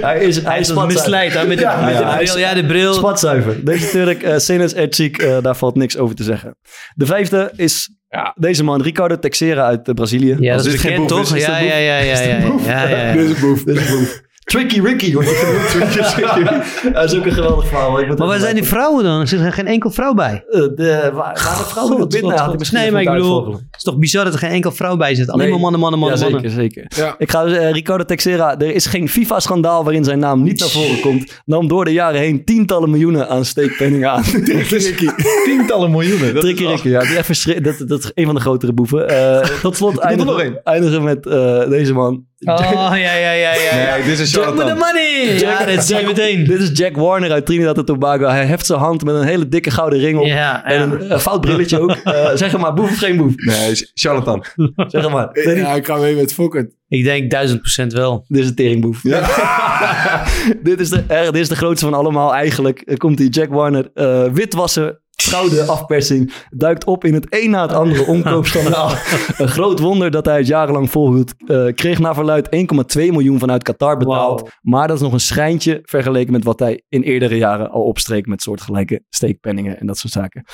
[0.00, 1.46] Hij is, hij is misleid, hè?
[1.46, 2.42] Met de, Ja, met ja, de hij is- bril.
[2.44, 2.92] Ja, de bril.
[2.94, 3.64] Spatzuiver.
[3.64, 6.56] Deze Turk, uh, Senes Ercik, eh, daar valt niks over te zeggen.
[6.94, 7.90] De vijfde is
[8.34, 10.36] deze man, Ricardo Texera uit eh, Brazilië.
[10.40, 11.36] Ja, dat is geen bekend, boef toch?
[11.36, 11.68] is Ja, boef?
[11.68, 13.12] ja, ja, ja, ja, ja, ja, ja.
[13.12, 14.24] Dit is een boef.
[14.46, 15.70] Tricky Ricky wordt hij genoemd.
[15.90, 16.90] Tricky Ricky.
[16.92, 18.00] Dat is ook een geweldig verhaal.
[18.00, 19.20] Ik Maar waar zijn die vrouwen dan?
[19.20, 20.44] Er zit er geen enkel vrouw bij.
[20.48, 23.10] Eh, de, waar, waar de vrouw God, het binnen God, had, misschien Nee, maar ik
[23.10, 25.28] bedoel, het is toch bizar dat er geen enkel vrouw bij zit.
[25.30, 25.50] Alleen Nee.
[25.50, 26.50] maar mannen, mannen, mannen, ja, mannen.
[26.50, 27.04] zeker, zeker.
[27.04, 27.14] Ja.
[27.18, 30.68] Ik ga dus, eh, Ricardo Texera, er is geen FIFA-schandaal waarin zijn naam niet naar
[30.68, 31.42] voren komt.
[31.44, 34.22] Nam door de jaren heen tientallen miljoenen aan steekpenningen aan.
[35.44, 36.34] Tientallen miljoenen.
[36.34, 37.00] Dat Tricky Ricky, ja.
[37.00, 39.08] Die dat, dat is een van de grotere boeven.
[39.08, 41.22] Eh, tot slot nog eindigen, eindigen met
[41.70, 42.24] deze man.
[42.44, 43.54] Oh, ja, ja, ja, ja.
[43.54, 43.96] ja.
[43.96, 45.38] Nee, dit is Jack with the money!
[45.38, 46.44] Ja, dat zie je meteen.
[46.44, 48.26] Dit is Jack Warner uit Trinidad en Tobago.
[48.26, 50.26] Hij heft zijn hand met een hele dikke gouden ring op.
[50.26, 50.82] Ja, En ja.
[50.82, 51.90] een eh, fout brilletje ook.
[51.90, 53.34] Eh, zeg maar, boef of geen boef?
[53.36, 54.44] Nee, is charlatan.
[54.88, 55.30] Zeg maar.
[55.32, 56.70] Ja, ik ga mee met Fokker.
[56.88, 58.24] Ik denk duizend procent wel.
[58.28, 59.00] Dit is een teringboef.
[60.62, 62.94] dit, is de, eh, dit is de grootste van allemaal eigenlijk.
[62.96, 65.00] Komt die Jack Warner uh, witwassen.
[65.22, 68.90] Fraude, afpersing, duikt op in het een na het andere omkoopschandaal.
[69.36, 71.34] een groot wonder dat hij het jarenlang volhield.
[71.46, 72.48] Uh, kreeg naar verluid
[72.96, 74.40] 1,2 miljoen vanuit Qatar betaald.
[74.40, 74.50] Wow.
[74.60, 78.26] Maar dat is nog een schijntje vergeleken met wat hij in eerdere jaren al opstreek
[78.26, 80.44] met soortgelijke steekpenningen en dat soort zaken.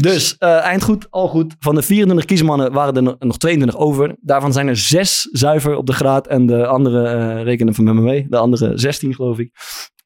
[0.00, 1.54] Dus uh, eindgoed, al goed.
[1.58, 4.16] Van de 24 kiesmannen waren er nog 22 over.
[4.20, 6.26] Daarvan zijn er zes zuiver op de graad.
[6.26, 8.26] En de andere uh, rekenen van me mee.
[8.28, 9.50] De andere 16 geloof ik.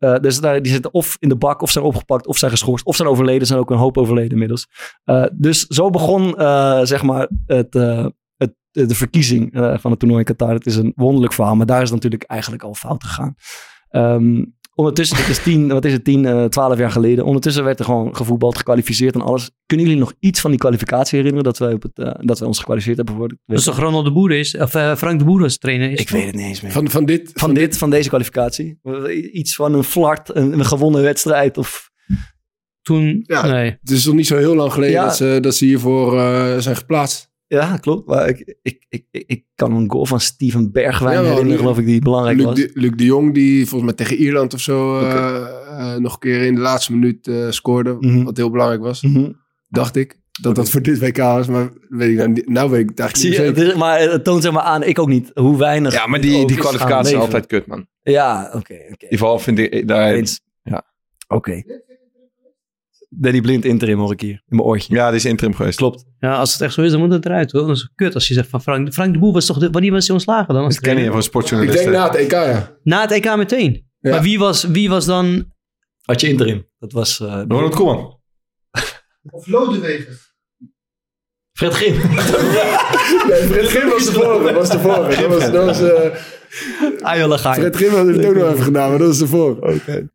[0.04, 2.84] Uh, dus daar, die zitten of in de bak, of zijn opgepakt, of zijn geschorst,
[2.84, 3.40] of zijn overleden.
[3.40, 4.68] Er zijn ook een hoop overleden inmiddels.
[5.04, 7.74] Uh, dus zo begon, uh, zeg maar, het,
[8.36, 10.54] het, de verkiezing van het toernooi in Qatar.
[10.54, 13.34] Het is een wonderlijk verhaal, maar daar is natuurlijk eigenlijk al fout gegaan.
[13.90, 17.24] Um, ondertussen, dit is tien, wat is het, tien, uh, twaalf jaar geleden.
[17.24, 19.50] Ondertussen werd er gewoon gevoetbald, gekwalificeerd en alles.
[19.66, 21.44] Kunnen jullie nog iets van die kwalificatie herinneren?
[21.44, 24.04] Dat wij, op het, uh, dat wij ons gekwalificeerd hebben voor Dat is toch Ronald
[24.04, 24.56] de Boer is?
[24.56, 26.00] Of uh, Frank de Boer als trainer is?
[26.00, 26.72] Ik weet het niet eens meer.
[26.72, 27.30] Van, van dit?
[27.34, 28.78] Van, van dit, van deze kwalificatie?
[29.32, 31.90] Iets van een flart, een, een gewonnen wedstrijd of...
[32.82, 33.70] Toen, ja, nee.
[33.80, 35.04] Het is nog niet zo heel lang geleden ja.
[35.04, 37.31] dat, ze, dat ze hiervoor uh, zijn geplaatst.
[37.52, 38.06] Ja, klopt.
[38.06, 41.86] Maar ik, ik, ik, ik kan een goal van Steven Bergwijn ja, herinneren, geloof ik,
[41.86, 42.54] die belangrijk Luc was.
[42.54, 45.40] De, Luc de Jong, die volgens mij tegen Ierland of zo okay.
[45.40, 45.46] uh,
[45.78, 47.96] uh, nog een keer in de laatste minuut uh, scoorde.
[48.00, 48.24] Mm -hmm.
[48.24, 49.02] Wat heel belangrijk was.
[49.02, 49.36] Mm -hmm.
[49.68, 50.20] Dacht ik.
[50.30, 50.62] Dat okay.
[50.62, 53.28] dat voor dit WK was, maar weet ik nou, nou weet ik het eigenlijk Zie
[53.46, 55.92] niet je, het is, Maar het toont zeg maar aan, ik ook niet, hoe weinig...
[55.92, 57.86] Ja, maar die, die kwalificatie is altijd kut, man.
[58.02, 58.56] Ja, oké.
[58.56, 58.86] Okay, okay.
[58.86, 60.12] In ieder geval vind ik daar...
[60.12, 60.40] Eens.
[60.62, 60.84] Ja.
[61.28, 61.62] Oké.
[63.14, 64.94] Danny Blind interim hoor ik hier, in mijn oortje.
[64.94, 65.76] Ja, die is interim geweest.
[65.78, 66.04] Klopt.
[66.18, 67.52] Ja, als het echt zo is, dan moet het eruit.
[67.52, 67.66] Hoor.
[67.66, 68.92] Dat is kut als je zegt van Frank...
[68.92, 69.58] Frank de Boer was toch...
[69.58, 70.62] De, wanneer was hij ontslagen dan?
[70.62, 71.84] Dat ken je van sportjournalisten.
[71.84, 72.76] Ik denk na het EK, ja.
[72.82, 73.86] Na het EK meteen?
[74.00, 74.10] Ja.
[74.10, 75.52] Maar wie was, wie was dan...
[76.02, 76.68] Had je interim?
[76.78, 77.20] Dat was...
[77.20, 78.20] Uh, Ronald Koeman.
[79.30, 80.18] of Lodewegen.
[81.52, 81.94] Fred Grim.
[83.28, 84.54] nee, Fred Grim was de vorige.
[84.54, 85.20] Was de vorige.
[85.20, 85.50] Dat was...
[85.50, 89.12] Dat was uh, ah, joh, Fred Grim had het ook nog even gedaan, maar dat
[89.12, 89.60] is de vorige.
[89.60, 89.72] Oké.
[89.72, 90.08] Okay.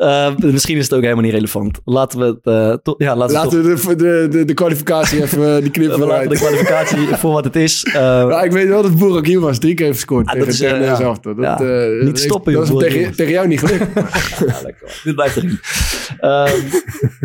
[0.00, 1.80] Uh, misschien is het ook helemaal niet relevant.
[1.84, 2.38] Laten we het.
[2.42, 3.94] Uh, to, ja, laten, laten we, toch...
[3.94, 5.98] de, de, de, kwalificatie even uh, die knippen.
[5.98, 7.82] we de kwalificatie voor wat het is.
[8.44, 9.58] ik weet wel dat Boerak hier was.
[9.58, 10.26] Drie keer heeft gescoord.
[10.26, 11.18] Ah, tegen is, tegen ja, zelf.
[11.18, 11.58] Dat, ja,
[12.04, 13.94] niet stoppen, Dat is tegen, tegen jou niet gelukt.
[15.04, 15.58] Dit blijft erin.
[16.20, 16.46] Uh,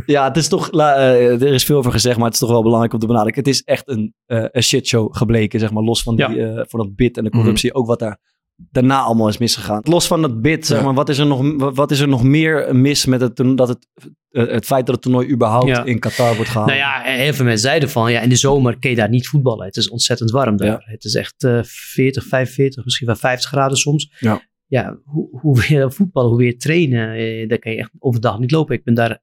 [0.05, 0.69] ja, het is toch.
[0.71, 3.43] Er is veel over gezegd, maar het is toch wel belangrijk om te benadrukken.
[3.43, 5.83] Het is echt een, een shitshow gebleken, zeg maar.
[5.83, 6.25] Los van, die,
[6.67, 7.69] van dat bid en de corruptie.
[7.73, 7.79] Mm.
[7.79, 8.19] Ook wat daar
[8.55, 9.81] daarna allemaal is misgegaan.
[9.83, 12.75] Los van dat bid, zeg maar, wat, is er nog, wat is er nog meer
[12.75, 13.87] mis met het, dat het,
[14.29, 15.83] het feit dat het toernooi überhaupt ja.
[15.83, 16.69] in Qatar wordt gehaald?
[16.69, 19.27] Nou ja, heel veel mensen zeiden van, ja, in de zomer kun je daar niet
[19.27, 19.65] voetballen.
[19.65, 20.67] Het is ontzettend warm daar.
[20.67, 20.81] Ja.
[20.83, 24.15] Het is echt uh, 40, 45, misschien wel 50 graden soms.
[24.19, 24.41] Ja.
[24.67, 28.51] Ja, hoe, hoe weer voetballen, hoe weer trainen, eh, daar kan je echt overdag niet
[28.51, 28.75] lopen.
[28.75, 29.21] Ik ben daar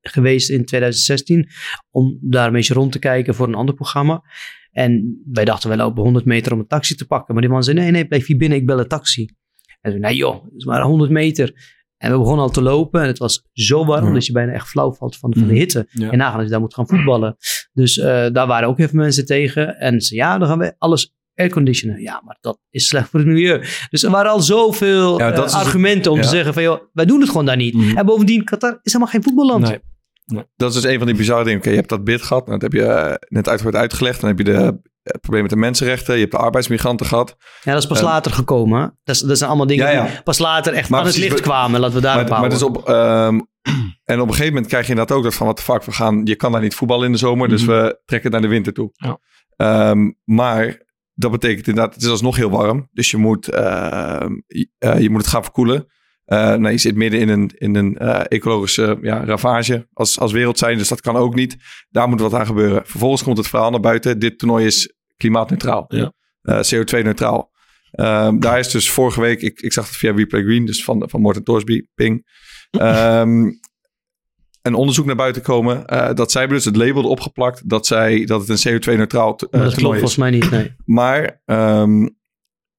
[0.00, 1.48] geweest in 2016
[1.90, 4.22] om daar een beetje rond te kijken voor een ander programma.
[4.72, 7.34] En wij dachten, wij lopen 100 meter om een taxi te pakken.
[7.34, 9.28] Maar die man zei, nee, nee, blijf hier binnen, ik bel een taxi.
[9.80, 11.80] En zei, nee joh, het is maar 100 meter.
[11.96, 14.12] En we begonnen al te lopen en het was zo warm ja.
[14.12, 15.86] dat je bijna echt flauw valt van, van de hitte.
[15.90, 16.10] Ja.
[16.10, 17.36] En nagaan dat je daar moet gaan voetballen.
[17.72, 19.76] Dus uh, daar waren ook even mensen tegen.
[19.78, 22.00] En ze ja, dan gaan we alles airconditionen.
[22.00, 23.62] Ja, maar dat is slecht voor het milieu.
[23.90, 26.24] Dus er waren al zoveel Ja, eh, het- argumenten om te.
[26.26, 26.34] Mhm.
[26.34, 27.96] zeggen van, joh, wij doen het gewoon daar niet.
[27.96, 29.78] En bovendien, Qatar is helemaal geen voetballand.
[30.56, 31.58] Dat is dus een van die bizarre dingen.
[31.58, 32.46] Oké, je hebt dat bid gehad.
[32.46, 34.20] Nou, dat heb je eh, net uitgebreid uitgelegd.
[34.20, 34.68] Dan heb je de, eh,
[35.02, 36.14] het probleem met de mensenrechten.
[36.14, 37.36] Je hebt de arbeidsmigranten gehad.
[37.62, 38.80] Ja, dat is pas Eh, later gekomen.
[38.80, 38.86] hè?
[39.04, 40.06] Dat, is, dat zijn allemaal dingen Ja, ja.
[40.06, 41.80] die pas later echt Maar aan het licht kwamen.
[41.80, 42.58] Laten we daarop maar, maar houden.
[42.74, 43.40] dus op, ehm,
[44.12, 45.92] en op een gegeven moment krijg je inderdaad ook dat van wat de fuck, we
[45.92, 48.72] gaan, je kan daar niet voetballen in de zomer, dus we trekken naar de winter
[48.72, 48.90] toe.
[48.92, 49.18] Ja.
[49.56, 54.68] Ehm, maar dat betekent inderdaad, het is alsnog heel warm, dus je moet, ehm, je,
[54.78, 55.86] eh, je moet het gaan verkoelen.
[56.24, 60.32] Eh, nou, je zit midden in een, in een eh, ecologische ja, ravage als, als
[60.32, 61.56] wereld zijn, dus dat kan ook niet.
[61.90, 62.82] Daar moet wat aan gebeuren.
[62.86, 64.18] Vervolgens komt het verhaal naar buiten.
[64.18, 66.12] Dit toernooi is klimaatneutraal, Ja.
[66.42, 67.50] Eh, CO2-neutraal.
[67.90, 71.04] Ehm, daar is dus vorige week, ik, ik zag het via Replay Green, dus van,
[71.10, 72.26] van Morten Torsby, Ping,
[72.70, 73.44] ehm,
[74.62, 75.84] een onderzoek naar buiten komen.
[76.14, 79.42] dat zij hebben dus het label erop geplakt dat, zij, dat het een CO2-neutraal t-
[79.42, 80.14] eh, Maar dat klopt toernooi is.
[80.14, 80.74] volgens mij niet, nee.
[80.84, 82.08] Maar ehm,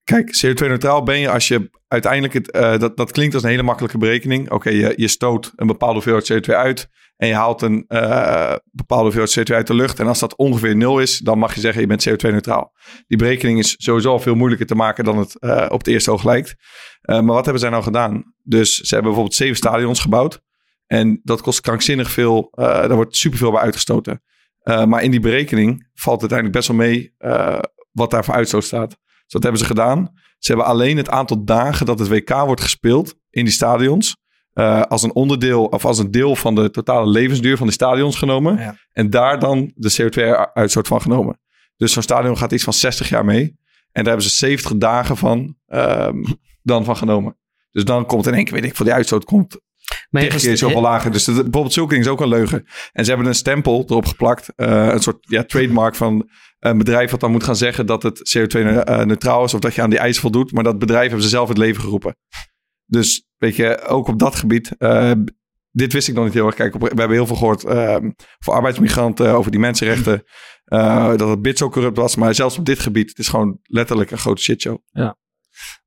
[0.04, 2.32] kijk, CO2-neutraal ben je als je uiteindelijk...
[2.32, 4.50] Het, eh, dat, dat klinkt als een hele makkelijke berekening.
[4.50, 6.88] Oké, je, stoot een bepaalde hoeveelheid CO2 uit...
[7.16, 10.00] en je haalt een eh, bepaalde hoeveelheid CO2 uit de lucht.
[10.00, 12.72] En als dat ongeveer nul is, dan mag je zeggen je bent CO2-neutraal.
[13.06, 16.24] Die berekening is sowieso veel moeilijker te maken dan het eh, op het eerste oog
[16.24, 16.54] lijkt.
[17.02, 18.34] Maar wat hebben zij nou gedaan?
[18.42, 20.40] Dus ze hebben bijvoorbeeld zeven stadions gebouwd.
[20.86, 22.48] En dat kost krankzinnig veel.
[22.50, 24.22] daar wordt superveel bij uitgestoten.
[24.62, 27.14] Maar in die berekening valt uiteindelijk best wel mee
[27.92, 28.98] wat daar voor uitstoot staat.
[29.34, 30.10] Wat hebben ze gedaan?
[30.38, 34.16] Ze hebben alleen het aantal dagen dat het WK wordt gespeeld in die stadions.
[34.52, 38.16] eh, als een onderdeel of als een deel van de totale levensduur van die stadions
[38.16, 38.58] genomen.
[38.92, 41.40] En daar dan de CO2-uitstoot van genomen.
[41.76, 43.42] Dus zo'n stadion gaat iets van 60 jaar mee.
[43.92, 46.24] En daar hebben ze 70 dagen van, ehm,
[46.62, 47.36] dan van genomen.
[47.70, 49.60] Dus dan komt in één keer, weet ik, voor die uitstoot komt
[50.20, 51.10] tegen keer zoveel lager.
[51.12, 52.64] Dus dat- bijvoorbeeld zulke dingen is ook een leugen.
[52.92, 54.52] En ze hebben een stempel erop geplakt.
[54.56, 56.28] eh, een soort ja, trademark van
[56.70, 59.54] een bedrijf wat dan moet gaan zeggen dat het CO2-neutraal is.
[59.54, 60.52] Of dat je aan die eisen voldoet.
[60.52, 62.16] Maar dat bedrijf hebben ze zelf het leven geroepen.
[62.86, 64.74] Dus weet je, ook op dat gebied.
[64.78, 65.10] eh,
[65.70, 66.54] dit wist ik nog niet heel erg.
[66.54, 70.22] Kijk, we hebben heel veel gehoord ehm, voor arbeidsmigranten, over die mensenrechten.
[70.64, 72.16] eh, dat het bid zo corrupt was.
[72.16, 74.78] Maar zelfs op dit gebied, het is gewoon letterlijk een grote shitshow.
[74.90, 75.16] Ja.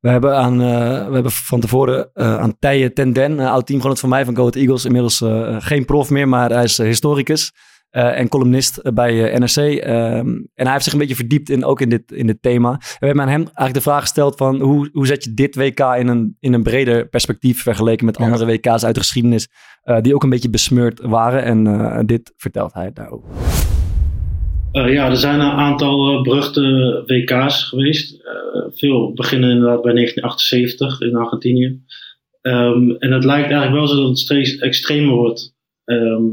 [0.00, 4.08] We hebben, aan, eh, we hebben van tevoren eh, aan Tije Tenden, oud teamgenoot van
[4.08, 7.52] mij van Go Ahead Eagles, inmiddels eh, geen prof meer, maar hij is eh, historicus
[7.98, 9.56] eh, en columnist bij eh, NRC.
[9.56, 12.70] ehm, en hij heeft zich een beetje verdiept in, ook in dit, in dit thema.
[12.70, 15.56] En we hebben aan hem eigenlijk de vraag gesteld van hoe, hoe zet je dit
[15.56, 19.48] WK in een, in een breder perspectief vergeleken met andere WK's uit de geschiedenis,
[19.82, 21.42] eh, die ook een beetje besmeurd waren.
[21.42, 23.28] En dit vertelt hij daarover.
[24.72, 28.16] Ja, er zijn een aantal beruchte WK's geweest.
[28.70, 31.80] Veel beginnen inderdaad bij 1978 in Argentinië.
[32.40, 35.56] Ehm, en het lijkt eigenlijk wel zo dat het steeds extremer wordt.
[35.84, 36.30] Ehm,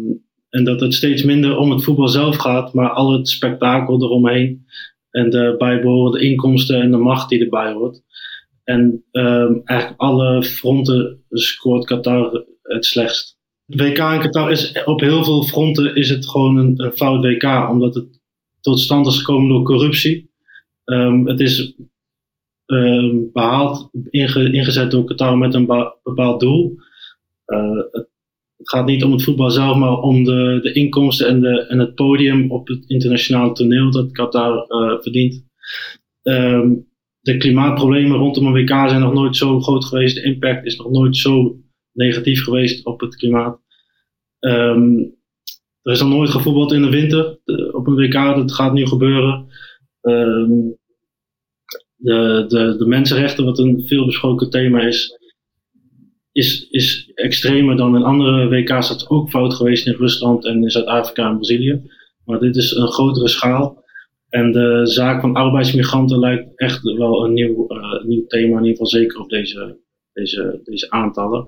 [0.56, 4.66] en dat het steeds minder om het voetbal zelf gaat, maar al het spektakel eromheen.
[5.10, 8.02] En de bijbehorende inkomsten en de macht die erbij hoort.
[8.64, 13.38] En ehm, eigenlijk alle fronten scoort Qatar het slechtst.
[13.66, 17.96] WK in Qatar is op heel veel fronten is het gewoon een, fout WK, omdat
[17.96, 18.20] het
[18.62, 20.32] tot stand is gekomen door corruptie.
[20.84, 21.76] Ehm, het is
[22.66, 25.66] ehm, behaald, inge- ingezet door Qatar met een
[26.04, 26.78] bepaald doel.
[27.46, 28.14] Het,
[28.58, 31.80] het gaat niet om het voetbal zelf, maar om de, de inkomsten en, de, en
[31.80, 35.44] het podium op het internationale toneel dat Qatar eh, verdient.
[36.22, 36.74] Ehm,
[37.20, 40.16] de klimaatproblemen rondom een WK zijn nog nooit zo groot geweest.
[40.16, 41.60] De impact is nog nooit zo
[41.92, 43.60] negatief geweest op het klimaat.
[44.40, 44.98] Ehm,
[45.82, 47.40] er is nog nooit gevoetbald in de winter
[47.72, 48.14] op een WK.
[48.14, 49.48] Dat gaat nu gebeuren.
[50.02, 50.52] Ehm,
[51.96, 55.18] de, de, de mensenrechten, wat een veelbesproken thema is,
[56.36, 58.88] is, is extremer dan in andere WK's.
[58.88, 61.82] Dat is ook fout geweest in Rusland en in Zuid-Afrika en Brazilië.
[62.26, 63.84] Maar dit is een grotere schaal.
[64.30, 68.70] En de zaak van arbeidsmigranten lijkt echt wel een nieuw, eh, nieuw thema, in ieder
[68.72, 69.78] geval zeker op deze,
[70.14, 71.48] deze, deze aantallen.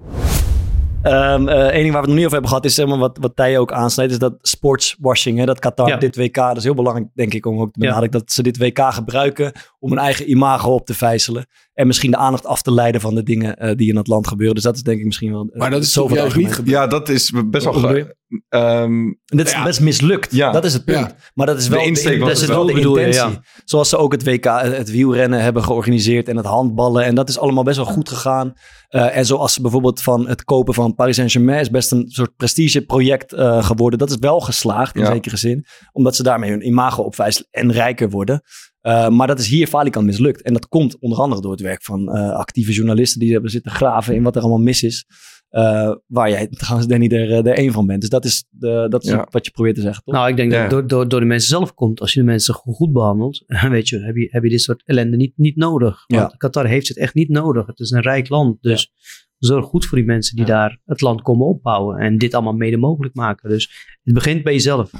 [1.01, 2.97] Ehm eh, Eén ding waar we het nog niet over hebben gehad is zeg maar,
[2.97, 5.37] wat, wat Tij ook aansnijdt, is dat sportswashing.
[5.39, 5.45] Hè?
[5.45, 5.97] Dat Qatar Ja.
[5.97, 7.87] dit WK, dat is heel belangrijk denk ik om ook te Ja.
[7.87, 11.45] benadrukken, dat ze dit WK gebruiken om hun eigen imago op te vijzelen.
[11.73, 14.27] En misschien de aandacht af te leiden van de dingen eh, die in dat land
[14.27, 14.55] gebeuren.
[14.55, 15.49] Dus dat is denk ik misschien wel...
[15.51, 16.69] eh, Maar dat is zoveel juist niet gebeurd?
[16.77, 18.05] Ja, dat is best wel...
[18.49, 20.31] Ehm, Dit is best mislukt.
[20.31, 20.51] Ja.
[20.51, 20.97] Dat is het punt.
[20.97, 21.15] Ja.
[21.33, 22.65] Maar dat is De wel insteek was dat het is wel.
[22.65, 23.21] de intentie.
[23.21, 23.41] ja.
[23.65, 27.03] Zoals ze ook het WK, het wielrennen hebben georganiseerd en het handballen.
[27.03, 28.53] En dat is allemaal best wel goed gegaan.
[28.87, 32.35] Eh, en zoals ze bijvoorbeeld van het kopen van Paris Saint-Germain is best een soort
[32.35, 33.99] prestigeproject eh geworden.
[33.99, 35.11] Dat is wel geslaagd in Ja.
[35.11, 35.65] zekere zin.
[35.91, 38.41] Omdat ze daarmee hun imago opwijzen en rijker worden.
[38.87, 40.41] Eh, maar dat is hier falikant mislukt.
[40.41, 43.71] En dat komt onder andere door het werk van eh, actieve journalisten die hebben zitten
[43.71, 45.05] graven in wat er allemaal mis is.
[45.49, 48.01] Eh, waar jij trouwens Danny er, er één van bent.
[48.01, 49.27] Dus dat is, de, dat is Ja.
[49.29, 50.13] wat je probeert te zeggen, toch?
[50.13, 51.99] Nou, ik denk dat het door, door, door de mensen zelf komt.
[51.99, 54.83] Als je de mensen goed goed behandelt, weet je, heb je, heb je dit soort
[54.85, 56.03] ellende niet, niet nodig.
[56.07, 56.37] Want Ja.
[56.37, 57.65] Qatar heeft het echt niet nodig.
[57.67, 58.57] Het is een rijk land.
[58.61, 58.91] Dus
[59.37, 61.97] zorg goed voor die mensen die daar het land komen opbouwen.
[61.97, 63.49] En dit allemaal mede mogelijk maken.
[63.49, 64.91] Dus het begint bij jezelf.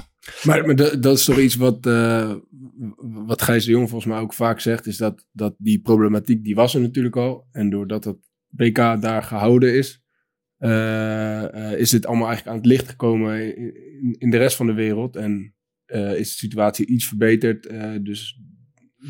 [0.44, 2.34] Maar, dat, dat is toch iets wat, eh,
[3.00, 6.54] wat Gijs de Jong volgens mij ook vaak zegt, is dat, dat die problematiek, die
[6.54, 7.46] was er natuurlijk al.
[7.50, 8.16] En doordat het
[8.48, 10.02] WK daar gehouden is,
[10.58, 13.56] eh, eh, is dit allemaal eigenlijk aan het licht gekomen
[14.18, 15.16] in, de rest van de wereld.
[15.16, 15.54] En
[16.16, 17.62] is de situatie iets verbeterd.
[18.04, 18.40] dus,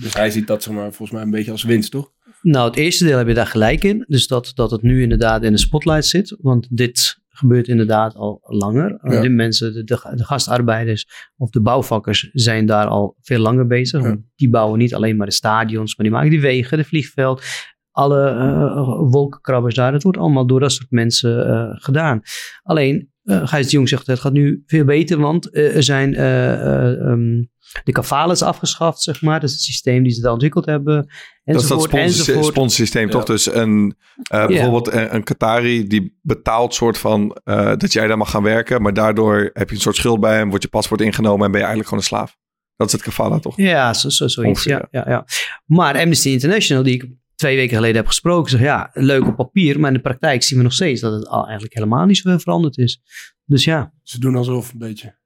[0.00, 2.12] dus hij ziet dat zeg maar, volgens mij een beetje als winst, toch?
[2.42, 4.04] Nou, het eerste deel heb je daar gelijk in.
[4.08, 6.36] Dus dat, dat het nu inderdaad in de spotlight zit.
[6.40, 8.98] Want dit gebeurt inderdaad al langer.
[9.02, 9.20] Ja.
[9.20, 14.16] De mensen, de, de, de gastarbeiders of de bouwvakkers zijn daar al veel langer bezig.
[14.36, 17.42] Die bouwen niet alleen maar de stadions, maar die maken die wegen, de vliegveld.
[17.90, 19.92] Alle eh, wolkenkrabbers daar.
[19.92, 22.20] Dat wordt allemaal door dat soort mensen eh, gedaan.
[22.62, 26.14] Alleen, eh Gijs de Jong zegt het gaat nu veel beter, want eh, er zijn
[26.14, 27.42] eh, eh, ehm,
[27.84, 29.40] de kafales afgeschaft, zeg maar.
[29.40, 30.94] Dat is het systeem die ze daar ontwikkeld hebben.
[30.96, 31.12] Dat is
[31.44, 32.44] dat Enzovoort, sponsor- enzovoort.
[32.44, 33.24] sponsorsysteem, toch?
[33.24, 33.96] Dus een,
[34.30, 38.42] eh, bijvoorbeeld een, een Qatari die betaalt soort van eh, dat jij daar mag gaan
[38.42, 38.82] werken.
[38.82, 41.60] Maar daardoor heb je een soort schuld bij hem, wordt je paspoort ingenomen en ben
[41.60, 42.36] je eigenlijk gewoon een slaaf.
[42.76, 43.56] Dat is het kafala, toch?
[43.56, 44.64] Ja, zo, zo, zoiets.
[44.64, 45.24] Ja, ja, ja.
[45.64, 47.08] Maar Amnesty International, die ik
[47.38, 50.58] twee weken geleden heb gesproken, zegt ja, leuk op papier, maar in de praktijk zien
[50.58, 53.00] we nog steeds dat het al eigenlijk helemaal niet zoveel veranderd is.
[53.44, 53.92] Dus ja.
[54.02, 55.16] Ze doen alsof een beetje.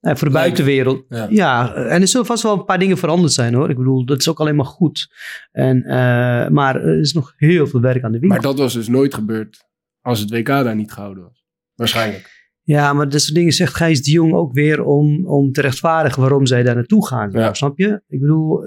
[0.00, 1.04] Nou, voor de buitenwereld.
[1.08, 1.26] Ja.
[1.30, 1.74] Ja.
[1.74, 3.70] en er zullen vast wel een paar dingen veranderd zijn hoor.
[3.70, 5.14] Ik bedoel, dat is ook alleen maar goed.
[5.52, 8.38] En, eh, maar er is nog heel veel werk aan de winkel.
[8.38, 9.64] Maar dat was dus nooit gebeurd
[10.00, 11.44] als het WK daar niet gehouden was.
[11.74, 12.37] Waarschijnlijk.
[12.68, 16.20] Ja, maar dat soort dingen zegt Gijs de Jong ook weer om, om te rechtvaardigen
[16.20, 17.54] waarom zij daar naartoe gaan.
[17.56, 18.02] Snap je?
[18.08, 18.60] Ik bedoel,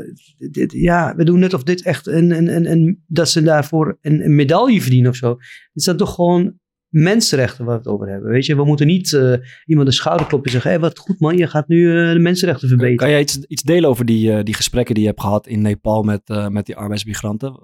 [0.51, 3.97] dit, ja, we doen net of dit echt een, een, een, een, dat ze daarvoor
[4.01, 5.37] een, een medaille verdienen of zo.
[5.73, 8.31] Dit zijn toch gewoon mensenrechten waar we het over hebben.
[8.31, 9.33] Weet je, we moeten niet eh,
[9.65, 12.19] iemand de schouder kloppen en zeggen: hé, wat goed man, je gaat nu eh, de
[12.19, 12.97] mensenrechten verbeteren.
[12.97, 15.61] Kan jij iets, iets delen over die, eh, die gesprekken die je hebt gehad in
[15.61, 17.59] Nepal met, met die arbeidsmigranten?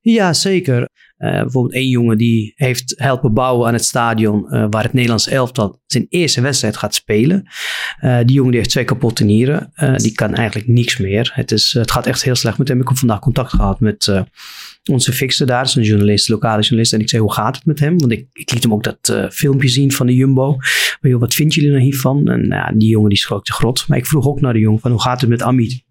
[0.00, 0.88] Ja, zeker.
[1.22, 5.28] Eh, bijvoorbeeld één jongen die heeft helpen bouwen aan het stadion eh, waar het Nederlands
[5.28, 7.48] elftal zijn eerste wedstrijd gaat spelen.
[8.00, 9.72] Eh, die jongen die heeft twee kapotte nieren.
[9.96, 11.30] Die kan eigenlijk niks meer.
[11.34, 12.80] Het, is, het gaat echt heel slecht met hem.
[12.80, 14.22] Ik heb vandaag contact gehad met
[14.90, 15.64] onze fixer daar.
[15.64, 16.92] Is een journalist, lokale journalist.
[16.92, 17.98] En ik zei, hoe gaat het met hem?
[17.98, 20.56] Want ik, ik liet hem ook dat filmpje zien van de Jumbo.
[21.00, 22.28] Maar joh, wat vinden jullie nou hiervan?
[22.28, 23.88] En ja, die jongen die schrok de grot.
[23.88, 25.84] Maar ik vroeg ook naar de jongen van, hoe gaat het met Amit?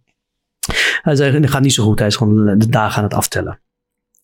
[1.01, 1.99] Hij zei, het gaat niet zo goed.
[1.99, 3.59] Hij is gewoon de dagen aan het aftellen.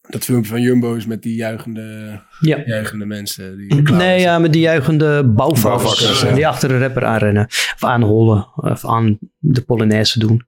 [0.09, 2.61] Dat filmpje van Jumbo is met die juichende, Ja.
[2.65, 3.57] juichende mensen.
[3.57, 6.21] Die Nee, ja, met die juichende bouwvakkers.
[6.21, 6.33] Ja.
[6.33, 7.45] Die achter de rapper aanrennen.
[7.45, 8.47] Of aanhollen.
[8.55, 10.45] Of aan de Polonaise doen.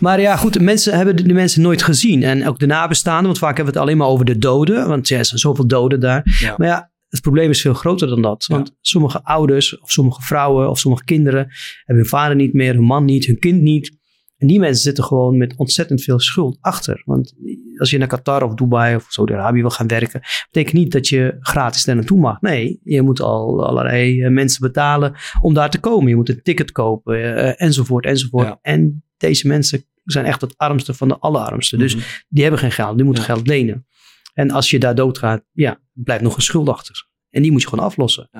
[0.00, 2.22] Maar ja, goed, mensen hebben de, de mensen nooit gezien.
[2.22, 4.88] En ook de nabestaanden, want vaak hebben we het alleen maar over de doden.
[4.88, 6.54] Want ja, er zijn zoveel doden daar.
[6.56, 8.46] Maar ja, het probleem is veel groter dan dat.
[8.46, 11.40] Want sommige ouders, of sommige vrouwen, of sommige kinderen
[11.84, 13.96] hebben hun vader niet meer, hun man niet, hun kind niet.
[14.36, 17.02] En die mensen zitten gewoon met ontzettend veel schuld achter.
[17.04, 17.34] Want
[17.78, 20.20] als je naar Qatar of Dubai of Saudi-Arabië wil gaan werken,
[20.50, 22.40] betekent niet dat je gratis daar naartoe mag.
[22.40, 26.08] Nee, je moet al allerlei eh, mensen betalen om daar te komen.
[26.08, 28.58] Je moet een ticket kopen, eh, enzovoort, enzovoort.
[28.62, 31.76] En deze mensen zijn echt het armste van de allerarmste.
[31.76, 33.86] Dus die hebben geen geld, die moeten geld lenen.
[34.34, 37.08] En als je daar doodgaat, ja, blijft nog een schuld achter.
[37.30, 38.30] En die moet je gewoon aflossen.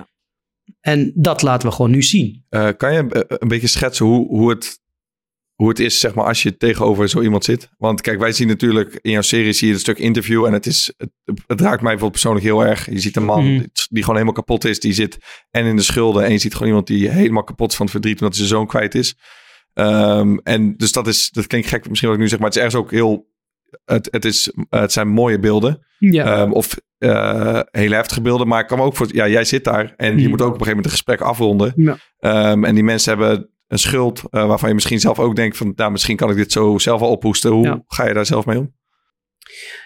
[0.81, 2.45] En dat laten we gewoon nu zien.
[2.49, 4.81] Eh, kan je een beetje schetsen hoe, hoe, het,
[5.57, 7.69] hoe het is, zeg maar, als je tegenover zo iemand zit?
[7.79, 10.67] Want kijk, wij zien natuurlijk in jouw serie zie je een stuk interview en het,
[10.67, 11.11] is, het,
[11.47, 12.91] het raakt mij bijvoorbeeld persoonlijk heel erg.
[12.91, 13.65] Je ziet een man Mhm.
[13.89, 15.19] die, gewoon helemaal kapot is, die zit
[15.51, 17.95] en in de schulden en je ziet gewoon iemand die helemaal kapot is van het
[17.95, 19.15] verdriet omdat zijn zoon kwijt is.
[19.73, 22.57] Ehm, en dus dat is, dat klinkt gek misschien wat ik nu zeg, maar het
[22.57, 23.29] is ergens ook heel,
[23.85, 25.87] het, het, is, het zijn mooie beelden.
[25.99, 26.25] Ja.
[26.25, 28.49] Ehm, of eh, hele heftige beelden.
[28.49, 29.07] Maar ik kan ook voor.
[29.11, 31.73] Ja, jij zit daar en je moet ook op een gegeven moment een gesprek afronden.
[31.77, 31.97] Ja.
[32.19, 35.73] Ehm, en die mensen hebben een schuld eh, waarvan je misschien zelf ook denkt van,
[35.77, 37.51] nou, misschien kan ik dit zo zelf wel ophoesten.
[37.51, 37.83] Hoe Ja.
[37.87, 38.75] ga je daar zelf mee om?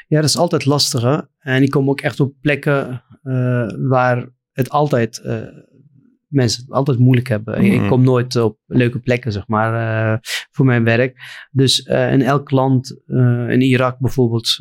[0.07, 1.29] Ja, dat is altijd lastiger.
[1.39, 5.43] En ik kom ook echt op plekken eh, waar het altijd eh,
[6.29, 7.63] mensen het altijd moeilijk hebben.
[7.65, 7.89] Ik- Ik Mhm.
[7.89, 10.19] kom nooit op leuke plekken, zeg maar,
[10.51, 11.19] voor mijn werk.
[11.51, 13.03] Dus in elk land,
[13.49, 14.57] in Irak bijvoorbeeld,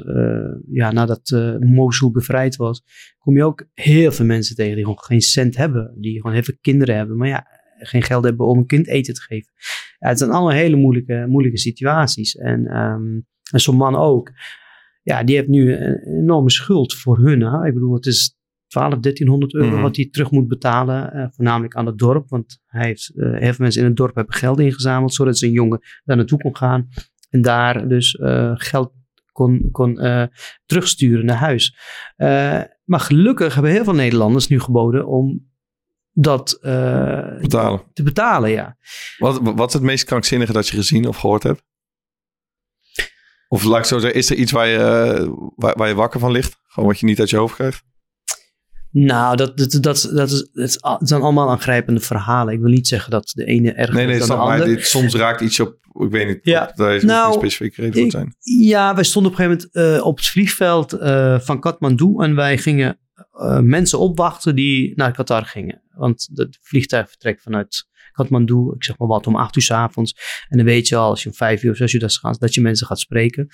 [0.71, 2.83] ja, nadat Mosul bevrijd was,
[3.17, 5.95] kom je ook heel veel mensen tegen die gewoon geen cent hebben.
[5.99, 7.45] Die gewoon heel veel kinderen hebben, maar ja,
[7.79, 9.51] geen geld hebben om een kind eten te geven.
[9.99, 12.35] Ja, het zijn allemaal hele moeilijke, moeilijke situaties.
[12.35, 13.19] En, ehm,
[13.51, 14.31] en zo'n man ook
[15.03, 17.41] ja, die heeft nu een enorme schuld voor hun.
[17.41, 17.65] Hè?
[17.67, 19.81] Ik bedoel, het is 12, 1300 euro Mhm.
[19.81, 21.11] wat hij terug moet betalen.
[21.13, 22.29] eh, voornamelijk aan het dorp.
[22.29, 25.13] Want hij heeft, eh, heel veel mensen in het dorp hebben geld ingezameld.
[25.13, 26.87] Zodat zijn jongen daar naartoe kon gaan.
[27.29, 28.93] En daar dus eh, geld
[29.31, 29.93] kon, kon
[30.65, 31.75] terugsturen naar huis.
[32.83, 35.48] Maar gelukkig hebben heel veel Nederlanders nu geboden om
[36.21, 37.81] dat eh, Betalen.
[37.93, 38.49] te betalen.
[38.49, 38.77] Ja.
[39.17, 41.63] Wat, wat is het meest krankzinnige dat je gezien of gehoord hebt?
[43.47, 46.19] Of laat ik zo zeggen, is er iets waar je, eh, waar, waar je wakker
[46.19, 46.57] van ligt?
[46.67, 47.83] Gewoon wat je niet uit je hoofd krijgt?
[48.91, 52.53] Nou, dat, dat, dat, dat, is, het zijn allemaal aangrijpende verhalen.
[52.53, 54.67] Ik wil niet zeggen dat de ene erger Nee, nee, is dan de maar ander.
[54.75, 56.71] dit, soms raakt iets op, ik weet niet, Ja.
[56.75, 58.35] daar is Nou, specifieke reden voor zijn.
[58.39, 62.35] Ja, wij stonden op een gegeven moment eh, op het vliegveld eh, van Kathmandu en
[62.35, 62.99] wij gingen
[63.61, 65.81] mensen opwachten die naar Qatar gingen.
[65.99, 70.15] Want het vliegtuig vertrekt vanuit Kathmandu, ik zeg maar wat, om acht uur s avonds.
[70.47, 72.39] En dan weet je al, als je om vijf uur of zes uur dat gaat,
[72.39, 73.47] dat je mensen gaat spreken.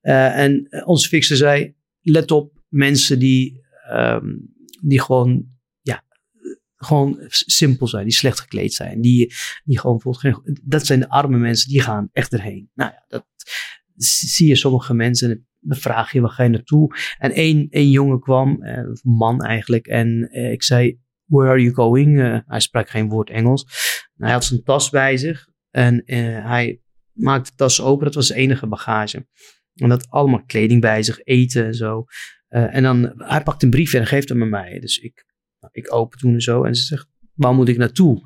[0.00, 4.36] Eh, en eh, onze fixer zei, let op mensen die, ehm,
[4.82, 5.56] die gewoon,
[6.80, 9.00] gewoon simpel zijn, die slecht gekleed zijn.
[9.00, 9.34] Die,
[9.64, 12.70] die gewoon bijvoorbeeld geen, dat zijn de arme mensen, die gaan echt erheen.
[12.74, 13.26] Nou ja, dat
[13.96, 16.96] zie je sommige mensen en dan vraag je, waar ga je naartoe?
[17.18, 20.98] En één, één jongen kwam, eh, een man eigenlijk, en ik zei,
[21.28, 22.20] where are you going?
[22.20, 23.64] Eh, hij sprak geen woord Engels.
[24.16, 26.80] En hij had zijn tas bij zich en eh, hij
[27.12, 29.26] maakte de tas open, dat was zijn enige bagage.
[29.74, 32.04] En dat allemaal kleding bij zich, eten en zo.
[32.48, 34.78] Eh, en dan, hij pakt een brief en geeft hem aan mij.
[34.80, 35.24] Dus ik,
[35.60, 38.22] nou, ik open toen en zo en ze zegt, waar moet ik naartoe?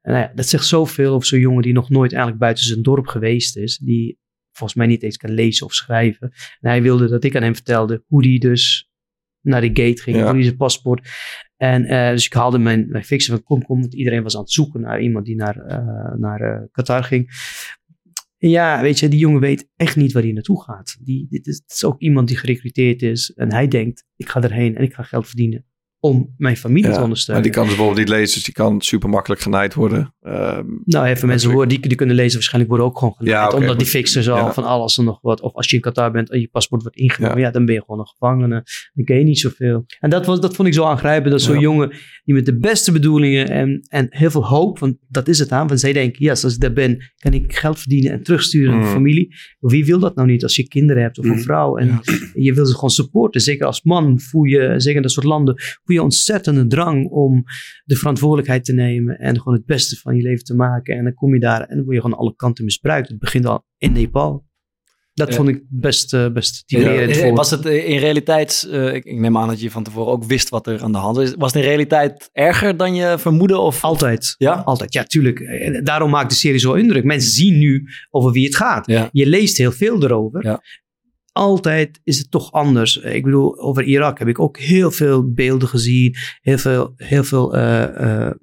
[0.00, 2.82] En nou ja, dat zegt zoveel over zo'n jongen die nog nooit eigenlijk buiten zijn
[2.82, 3.78] dorp geweest is.
[3.78, 4.18] Die
[4.52, 6.30] volgens mij niet eens kan lezen of schrijven.
[6.60, 8.90] En hij wilde dat ik aan hem vertelde hoe die dus
[9.40, 10.22] naar de gate ging, Ja.
[10.22, 11.08] hoe hij zijn paspoort.
[11.56, 13.80] En eh, dus ik haalde mijn, mijn fixer van kom, kom.
[13.80, 17.30] Want iedereen was aan het zoeken naar iemand die naar, eh, naar eh, Qatar ging.
[18.38, 20.96] En ja, weet je, die jongen weet echt niet waar hij naartoe gaat.
[21.00, 23.32] Die, dit is, is ook iemand die gerecruiteerd is.
[23.32, 25.66] En hij denkt, ik ga erheen en ik ga geld verdienen
[26.06, 27.42] om mijn familie te ondersteunen.
[27.44, 30.14] maar die kan dus bijvoorbeeld niet lezen, dus die kan super makkelijk genaaid worden.
[30.20, 33.52] Ehm, Nou, even mensen horen die, die kunnen lezen, waarschijnlijk worden ook gewoon genaaid.
[33.52, 34.52] Ja, omdat die fixers al ja.
[34.52, 35.40] van alles en nog wat.
[35.40, 37.50] Of als je in Qatar bent en je paspoort wordt ingenomen, ja.
[37.50, 38.64] dan ben je gewoon een gevangene.
[38.94, 39.84] Dan ken je niet zoveel.
[40.00, 41.30] En dat, was, dat vond ik zo aangrijpend.
[41.30, 41.90] Dat zo'n jongen
[42.24, 45.66] die met de beste bedoelingen en, en heel veel hoop, want dat is het aan.
[45.66, 48.78] Want zij denken, ja, als ik daar ben, kan ik geld verdienen en terugsturen naar
[48.80, 48.94] de Mhm.
[48.94, 49.34] familie.
[49.60, 51.40] Wie wil dat nou niet als je kinderen hebt of een Mhm.
[51.40, 51.76] vrouw?
[51.76, 52.00] En
[52.34, 53.40] je wil ze gewoon supporten.
[53.40, 55.54] Zeker als man voel je, zeker in dat soort landen,
[55.84, 57.44] voel je ontzettend een drang om
[57.84, 60.96] de verantwoordelijkheid te nemen en gewoon het beste van je leven te maken.
[60.96, 63.08] En dan kom je daar en dan word je gewoon alle kanten misbruikt.
[63.08, 64.44] Het begint al in Nepal.
[65.14, 65.34] Dat Ja.
[65.34, 67.34] vond ik best, eh, best typerend Eh, voor.
[67.34, 70.24] Was het eh, in realiteit, eh, ik, ik neem aan dat je van tevoren ook
[70.24, 71.34] wist wat er aan de hand is.
[71.38, 73.58] Was het in realiteit erger dan je vermoedde?
[73.58, 73.82] Of?
[73.84, 74.34] Altijd.
[74.38, 74.52] Ja?
[74.54, 75.40] Altijd, ja, tuurlijk.
[75.40, 77.04] Eh, Daarom maakt de serie zo indruk.
[77.04, 78.86] Mensen zien nu over wie het gaat.
[78.86, 79.08] Ja.
[79.12, 80.44] Je leest heel veel erover.
[80.44, 80.62] Ja.
[81.36, 82.96] Altijd is het toch anders.
[82.96, 86.14] Ik bedoel, over Irak heb ik ook heel veel beelden gezien.
[86.40, 88.34] Heel veel, heel veel eh, eh, eh,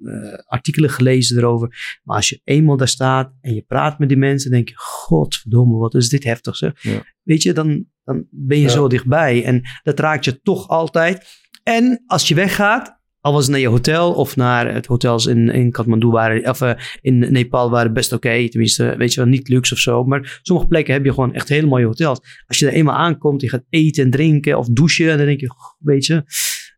[0.46, 1.98] artikelen gelezen erover.
[2.02, 5.76] Maar als je eenmaal daar staat en je praat met die mensen, denk je, godverdomme,
[5.76, 6.82] wat is dit heftig zeg.
[6.82, 7.02] Ja.
[7.22, 8.70] Weet je, dan, dan ben je Ja.
[8.70, 9.44] zo dichtbij.
[9.44, 11.26] En dat raakt je toch altijd.
[11.62, 12.93] En als je weggaat,
[13.24, 16.72] al was naar je hotel of naar het hotels in, in Kathmandu waren, of eh,
[17.00, 18.48] in Nepal waren best oké.
[18.48, 20.04] tenminste, weet je wel, niet luxe of zo.
[20.04, 22.20] Maar sommige plekken heb je gewoon echt hele mooie hotels.
[22.46, 25.10] Als je er eenmaal aankomt, je gaat eten en drinken of douchen.
[25.10, 26.24] En dan denk je, weet je,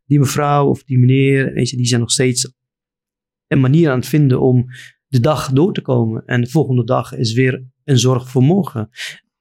[0.05, 2.53] die mevrouw of die meneer, weet je, die zijn nog steeds
[3.47, 4.66] een manier aan het vinden om
[5.07, 6.22] de dag door te komen.
[6.26, 8.88] En de volgende dag is weer een zorg voor morgen.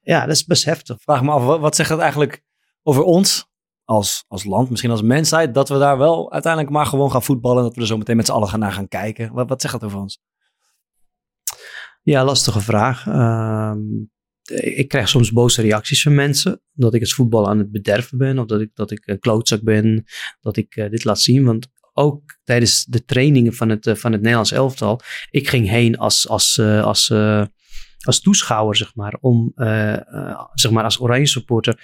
[0.02, 1.02] Ja, dat is best heftig.
[1.02, 2.44] Vraag me af, wat zegt dat eigenlijk
[2.84, 3.54] over ons
[3.86, 7.58] als, als land, misschien als mensheid, dat we daar wel uiteindelijk maar gewoon gaan voetballen
[7.58, 9.34] en dat we er zo meteen met z'n allen naar gaan kijken?
[9.34, 10.20] Wat, wat zegt dat over ons?
[12.02, 13.08] Ja, lastige vraag.
[13.08, 13.80] Ehm,
[14.54, 16.62] ik krijg soms boze reacties van mensen.
[16.74, 18.40] Dat ik het voetbal aan het bederven ben.
[18.40, 20.04] Of dat ik, dat ik een klootzak ben.
[20.40, 21.46] Dat ik eh, dit laat zien.
[21.46, 25.00] Want ook tijdens de trainingen van het, eh, van het Nederlands elftal.
[25.30, 27.14] Ik ging heen als, als, eh, als,
[28.06, 29.18] als toeschouwer, zeg maar.
[29.20, 29.52] Om,
[30.54, 31.80] zeg maar als oranje supporter.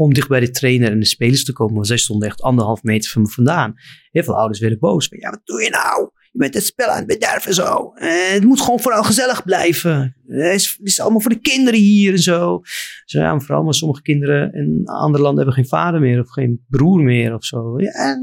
[0.00, 1.74] Om dicht bij de trainer en de spelers te komen.
[1.74, 3.74] Want zij stonden echt anderhalf meter van me vandaan.
[4.10, 5.08] Heel veel ouders werden boos.
[5.08, 6.10] Van, ja, wat doe je nou?
[6.32, 7.92] Je bent het spel aan het bederven zo.
[7.94, 10.16] Eh, het moet gewoon vooral gezellig blijven.
[10.28, 12.60] Eh, Het is, het is allemaal voor de kinderen hier en zo.
[13.04, 16.64] Zo ja, mevrouw, maar sommige kinderen in andere landen hebben geen vader meer of geen
[16.68, 17.80] broer meer of zo.
[17.80, 18.16] Ja,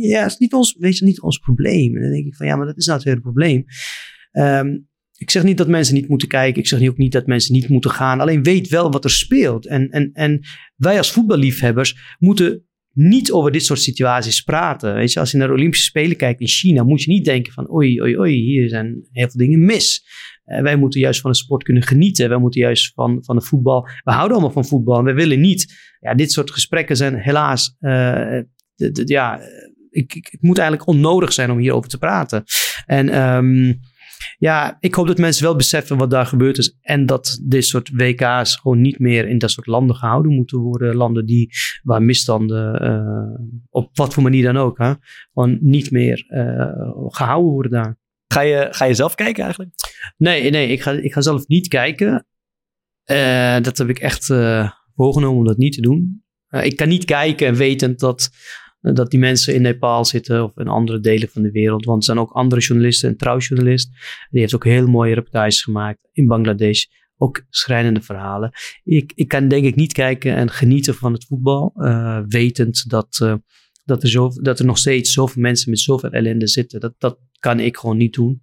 [0.00, 1.96] ja is niet ons, weet je, niet ons probleem.
[1.96, 3.64] En dan denk ik van ja, maar dat is nou het hele probleem.
[4.30, 4.78] Ehm,
[5.18, 6.62] ik zeg niet dat mensen niet moeten kijken.
[6.62, 8.20] Ik zeg ook niet dat mensen niet moeten gaan.
[8.20, 9.66] Alleen weet wel wat er speelt.
[9.66, 10.40] En, en, en
[10.76, 12.62] wij als voetballiefhebbers moeten
[12.92, 14.94] niet over dit soort situaties praten.
[14.94, 17.52] Weet je, als je naar de Olympische Spelen kijkt in China, moet je niet denken
[17.52, 20.06] van oei, oei, oei, hier zijn heel veel dingen mis.
[20.44, 22.28] Eh, wij moeten juist van de sport kunnen genieten.
[22.28, 23.82] Wij moeten juist van, van de voetbal.
[24.04, 25.74] We houden allemaal van voetbal en wij willen niet.
[26.00, 27.76] Ja, dit soort gesprekken zijn helaas.
[27.78, 28.40] eh,
[29.04, 29.40] ja,
[29.90, 32.44] ik, ik, het moet eigenlijk onnodig zijn om hierover te praten.
[32.86, 33.72] En ehm,
[34.38, 36.76] ja, ik hoop dat mensen wel beseffen wat daar gebeurd is.
[36.80, 40.96] En dat dit soort WK's gewoon niet meer in dat soort landen gehouden moeten worden.
[40.96, 41.50] Landen die,
[41.82, 44.92] waar misstanden, eh, op wat voor manier dan ook, hè,
[45.32, 47.98] gewoon niet meer eh, gehouden worden daar.
[48.26, 49.74] Ga je, ga je zelf kijken eigenlijk?
[50.16, 52.26] Nee, nee ik, ga, ik ga zelf niet kijken.
[53.04, 54.26] Eh, dat heb ik echt
[54.94, 56.22] voorgenomen om dat niet te doen.
[56.48, 58.30] Ik kan niet kijken en wetend dat,
[58.80, 61.84] dat die mensen in Nepal zitten of in andere delen van de wereld.
[61.84, 63.90] Want er zijn ook andere journalisten, een trouwjournalist.
[64.30, 66.84] Die heeft ook heel mooie reportages gemaakt in Bangladesh.
[67.16, 68.50] Ook schrijnende verhalen.
[68.84, 71.72] Ik, ik kan denk ik niet kijken en genieten van het voetbal.
[71.74, 73.34] eh, wetend dat, eh,
[73.84, 76.80] dat, er zo, dat er nog steeds zoveel mensen met zoveel ellende zitten.
[76.80, 78.40] Dat, dat kan ik gewoon niet doen.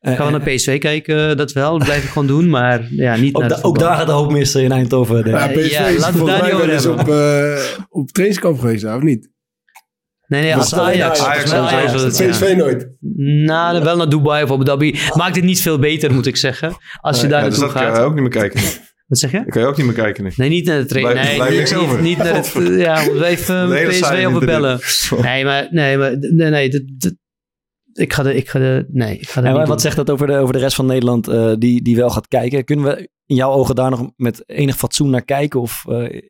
[0.00, 1.78] Ik Eh, ga wel naar PSV kijken, dat wel.
[1.78, 2.48] Dat blijf ik gewoon doen.
[2.50, 5.24] Maar ja, niet Ook, naar da- ook daar gaat de hoop missen in Eindhoven.
[5.24, 5.54] denk ik.
[5.54, 8.82] Ja, PSV ja, is laten we volgens daar niet over op, eh, op trainingskamp geweest,
[8.82, 9.30] daar, of niet?
[10.28, 11.20] Nee, nee, als Ajax.
[11.20, 12.54] Ajax, Ajax, Ajax, PSV ja.
[12.56, 12.88] nooit.
[13.44, 14.98] Nou, wel naar Dubai of Abu Dhabi.
[15.14, 16.76] Maakt het niet veel beter, moet ik zeggen.
[17.00, 18.00] Als je Nee, daar ja, dus naartoe dat kan gaat.
[18.02, 18.60] je ook niet meer kijken.
[19.06, 19.36] Wat zeg je?
[19.38, 20.24] Dat kan je ook niet meer kijken.
[20.24, 20.30] nu.
[20.36, 21.14] Nee, niet naar de training.
[21.20, 21.94] Blijft- Nee, niet, niks over.
[22.02, 22.54] niet, niet naar het...
[22.54, 25.20] eh, Ja, even hele PSV interview.
[25.22, 25.66] Nee, maar...
[25.70, 26.16] Nee, maar...
[26.18, 26.68] Nee, nee.
[27.92, 28.34] ik ga de...
[28.34, 29.78] Ik ga de nee, ik ga de En niet wat doen.
[29.80, 32.64] zegt dat over de, over de rest van Nederland eh, die, die wel gaat kijken?
[32.64, 35.60] Kunnen we in jouw ogen daar nog met enig fatsoen naar kijken?
[35.60, 36.20] Of, eh,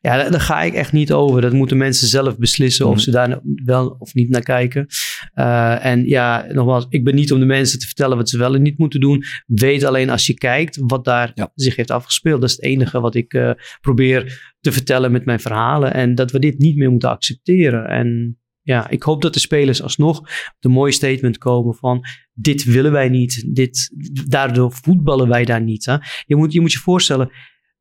[0.00, 1.40] Ja, daar, ga ik echt niet over.
[1.40, 3.00] Dat moeten mensen zelf beslissen of Mhm.
[3.00, 4.86] ze daar wel of niet naar kijken.
[5.32, 8.54] Eh, en ja, nogmaals, ik ben niet om de mensen te vertellen wat ze wel
[8.54, 9.24] en niet moeten doen.
[9.46, 12.40] Weet alleen als je kijkt wat daar zich heeft afgespeeld.
[12.40, 15.94] Dat is het enige wat ik eh, probeer te vertellen met mijn verhalen.
[15.94, 17.86] En dat we dit niet meer moeten accepteren.
[17.86, 22.64] En ja, ik hoop dat de spelers alsnog op een mooi statement komen van dit
[22.64, 23.46] willen wij niet.
[23.54, 23.90] Dit,
[24.28, 25.84] daardoor voetballen wij daar niet.
[25.86, 25.96] Hè?
[26.26, 27.30] Je, moet, je moet je voorstellen,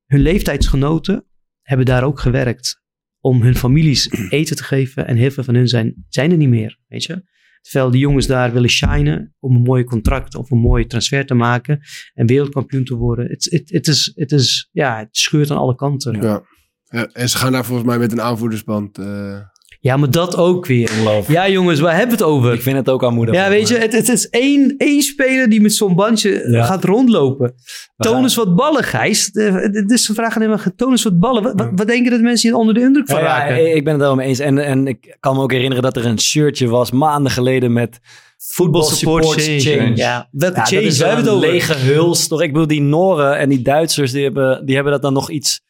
[0.05, 1.25] hun leeftijdsgenoten
[1.65, 2.81] hebben daar ook gewerkt
[3.19, 5.07] om hun families eten te geven.
[5.07, 7.23] En heel veel van hun zijn, zijn er niet meer, weet je.
[7.61, 11.33] Terwijl die jongens daar willen shinen om een mooi contract of een mooie transfer te
[11.33, 11.79] maken
[12.13, 13.27] en wereldkampioen te worden.
[13.27, 16.21] Het, het, het, is, het, is, ja, het scheurt aan alle kanten.
[16.21, 16.43] Ja.
[16.83, 18.97] Ja, en ze gaan daar volgens mij met een aanvoerdersband.
[18.97, 19.39] eh,
[19.85, 20.91] Ja, maar dat ook weer.
[21.27, 22.53] Ja, jongens, waar hebben we het over?
[22.53, 23.43] ik vind het ook aanmoedigend.
[23.45, 26.63] Ja, weet je, het, het is één, één speler die met zo'n bandje Ja.
[26.65, 27.53] gaat rondlopen.
[27.97, 29.31] Toon eens wat ballen, Gijs.
[29.71, 30.57] Dit is een vraag aan hem.
[30.75, 31.43] Toon eens wat ballen.
[31.43, 33.75] Wat, wat, wat denken dat mensen hier onder de indruk van Ja, ja, raken?
[33.75, 34.39] ik ben het er wel mee eens.
[34.39, 37.99] En, en ik kan me ook herinneren dat er een shirtje was maanden geleden met
[38.37, 39.59] Football support Support change.
[39.59, 39.95] Change.
[39.95, 40.81] Ja, welke dat change?
[40.81, 41.49] is hebben we het over?
[41.49, 42.27] lege huls.
[42.27, 42.41] Toch?
[42.41, 45.61] Ik bedoel, die Noren en die Duitsers, die hebben, die hebben dat dan nog iets...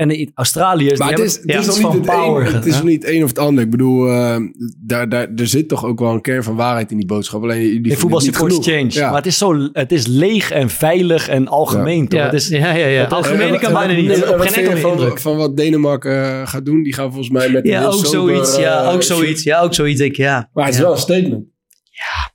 [0.00, 2.46] En de Australiërs, Maar die het is, hebben het is nog niet het power.
[2.46, 3.64] een, het is nog niet het een of het ander.
[3.64, 4.36] Ik bedoel, eh,
[4.78, 7.42] daar, daar, er zit toch ook wel een kern van waarheid in die boodschap.
[7.42, 8.64] Alleen die voetbal genoeg.
[8.64, 8.88] change.
[8.90, 9.06] Ja.
[9.08, 12.08] Maar het is, zo, het is leeg en veilig en algemeen.
[12.08, 12.18] Toch?
[12.20, 13.00] Ja, Het is, ja, ja, ja.
[13.00, 14.10] het- Algemeen kan bijna niet.
[14.10, 16.82] En Op geen enkele van, van wat Denemarken eh, gaat doen?
[16.82, 18.56] Die gaan volgens mij met Ja, heel ook sober, zoiets.
[18.56, 19.42] Ja, eh, ook zoiets.
[19.42, 20.16] Ja, ook zoiets, denk ik.
[20.16, 20.50] Ja.
[20.52, 20.86] Maar het is ja.
[20.86, 21.44] wel een statement.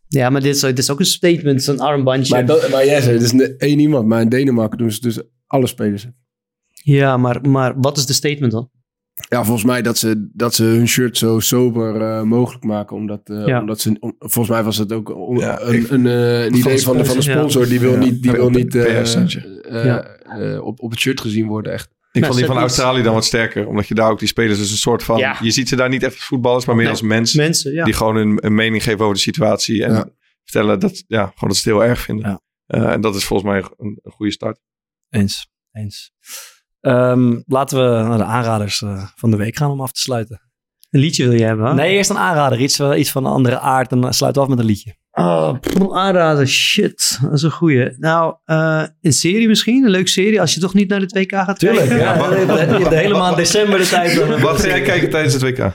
[0.08, 2.34] Ja, maar dit is, dit is ook een statement, zo'n armbandje.
[2.34, 4.08] Maar, dat, maar jij zei, het is één iemand.
[4.08, 6.08] Maar in Denemarken doen ze dus alle spelers.
[6.86, 8.70] Ja, maar, maar wat is de statement dan?
[9.30, 12.96] Ja, volgens mij dat ze, dat ze hun shirt zo sober eh, mogelijk maken.
[12.96, 13.60] Omdat, eh, Ja.
[13.60, 16.80] omdat ze, om- volgens mij was het ook om- Ja, een, een, eh, een idee
[16.82, 17.38] van de, van de Ja.
[17.38, 17.68] sponsor.
[17.68, 17.98] Die wil Ja.
[18.00, 19.98] niet, die wil niet eh, eh,
[20.54, 21.74] eh, op, op het shirt gezien worden.
[21.74, 21.94] Echt.
[22.12, 23.68] Ik vond die van Australië dan wat sterker.
[23.68, 25.18] Omdat je daar ook die spelers dus een soort van...
[25.18, 25.38] Ja.
[25.42, 26.94] Je ziet ze daar niet echt als voetballers, maar meer Nee.
[26.94, 27.40] als mensen.
[27.40, 27.84] Mensen, ja.
[27.84, 29.84] Die gewoon een, een mening geven over de situatie.
[29.84, 30.10] En Ja.
[30.44, 32.30] vertellen dat, ja, gewoon dat ze het heel erg vinden.
[32.30, 32.42] Ja.
[32.66, 34.60] Eh, en dat is volgens mij een, een goede start.
[35.10, 36.12] Eens, eens.
[36.86, 40.42] Ehm, laten we naar de aanraders eh, van de week gaan om af te sluiten.
[40.90, 41.74] Een liedje wil je hebben, hè?
[41.74, 42.60] Nee, eerst een aanrader.
[42.60, 43.92] Iets, eh, iets van een andere aard.
[43.92, 44.96] En dan sluiten we af met een liedje.
[45.12, 46.48] Oh, pff, aanraden.
[46.48, 47.96] Shit, dat is een goeie.
[47.98, 49.84] Nou, eh, een serie misschien?
[49.84, 51.98] Een leuke serie als je toch niet naar het WK gaat kijken?
[51.98, 52.30] Ja,
[52.90, 54.16] de hele maand december de tijd.
[54.16, 55.72] Dan Wat ga jij kijken tijdens het WK?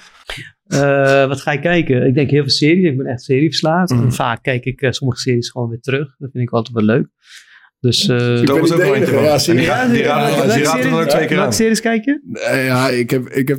[0.66, 2.06] Eh, wat ga ik kijken?
[2.06, 2.90] Ik denk heel veel series.
[2.90, 3.90] Ik ben echt serieverslaafd.
[3.90, 4.02] Mhm.
[4.02, 6.14] En vaak kijk ik sommige series gewoon weer terug.
[6.18, 7.08] Dat vind ik altijd wel leuk.
[7.80, 9.22] Dus, eh Thomas niet ook eentje van.
[9.22, 9.66] ja, die serieus.
[9.66, 11.52] raad- die die raadt er ook twee keer aan.
[11.52, 12.20] series kijk je?
[12.32, 13.58] Eh, ja, ik heb, ik heb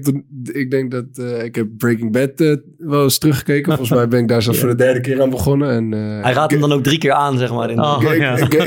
[0.51, 3.65] ik denk dat eh, ik heb Breaking Bad eh, wel eens teruggekeken.
[3.77, 5.69] Volgens mij ben ik daar zelfs voor de derde keer aan begonnen.
[5.69, 7.69] En, eh, Hij raadt hem dan ook drie keer aan, zeg maar.
[7.71, 7.99] In Oh,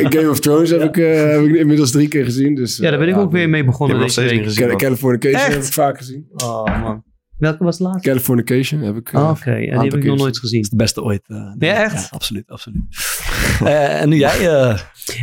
[0.08, 2.54] Game of Thrones heb ik, eh, heb ik inmiddels drie keer gezien.
[2.54, 4.64] Dus, Ja, daar ben ik ook weer mee begonnen Ik heb nog deze steeds niet
[4.64, 4.76] gezien.
[4.78, 5.54] Californication Echt?
[5.54, 6.26] heb ik vaak gezien.
[6.36, 7.04] Oh man.
[7.38, 8.08] Welke was de laatste?
[8.08, 9.12] Californication heb ik.
[9.12, 10.62] eh, Oh, Oké, ja, die heb ik keer nog nooit gezien.
[10.62, 11.22] de beste ooit.
[11.28, 12.10] eh, Ja, echt?
[12.10, 12.82] absoluut, absoluut.
[13.64, 14.48] Eh, en nu jij?
[14.48, 14.78] eh,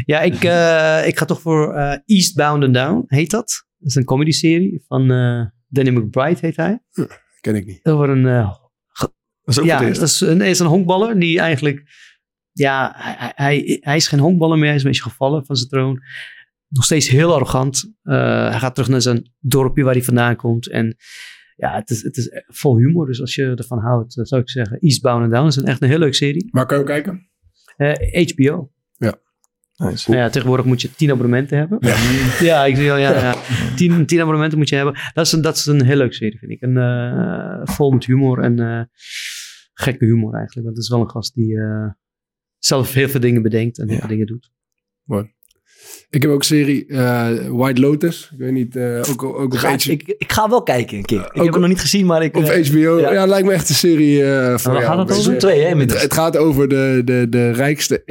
[0.05, 3.65] Ja, ik, eh, ik ga toch voor eh, Eastbound and Down, heet dat.
[3.77, 6.79] Dat is een comedy-serie van eh, Danny McBride, heet hij.
[7.41, 7.79] Ken ik niet.
[7.85, 8.25] Over een...
[8.27, 8.51] eh,
[8.93, 9.11] Dat
[9.45, 11.83] is ook ja, dat is een, is een honkballer die eigenlijk...
[12.51, 14.67] Ja, hij, hij, hij is geen honkballer meer.
[14.67, 15.99] Hij is een beetje gevallen van zijn troon.
[16.67, 17.93] Nog steeds heel arrogant.
[18.03, 20.69] Eh, hij gaat terug naar zijn dorpje waar hij vandaan komt.
[20.69, 20.95] En
[21.61, 23.05] ja, het is, het is vol humor.
[23.05, 24.79] Dus als je ervan houdt, eh, zou ik zeggen...
[24.79, 26.47] Eastbound and Down is een, echt een heel leuke serie.
[26.51, 27.29] Waar kan je kijken?
[27.77, 28.71] Eh, HBO.
[28.97, 29.19] Ja.
[29.75, 30.09] Nice.
[30.09, 31.77] Nou ja, tegenwoordig moet je tien abonnementen hebben.
[32.39, 33.35] Ja, ik zie al, ja, ja.
[33.75, 34.95] Tien, tien abonnementen moet je hebben.
[35.13, 36.61] Dat is een, dat is een heel leuke serie, vind ik.
[36.61, 38.83] Een, eh, vol met humor en eh,
[39.73, 40.65] gekke humor eigenlijk.
[40.65, 41.89] Want het is wel een gast die eh,
[42.57, 44.51] zelf heel veel dingen bedenkt en heel veel dingen doet.
[45.03, 45.33] Mooi.
[46.09, 48.29] Ik heb ook een serie eh, White Lotus.
[48.33, 49.91] Ik weet niet, eh, ook, ook op Ga- HBO.
[49.91, 51.29] ik, ik ga wel kijken een keer.
[51.33, 52.37] Ik heb hem nog niet gezien, maar ik...
[52.37, 52.99] Op eh, HBO.
[52.99, 53.11] ja.
[53.13, 53.25] Ja.
[53.25, 54.93] lijkt me echt een serie eh voor waar jou.
[54.95, 55.31] gaat het over?
[55.33, 56.01] eh, Twee, hè, Het, inmiddels.
[56.01, 58.03] het gaat over de, de, de rijkste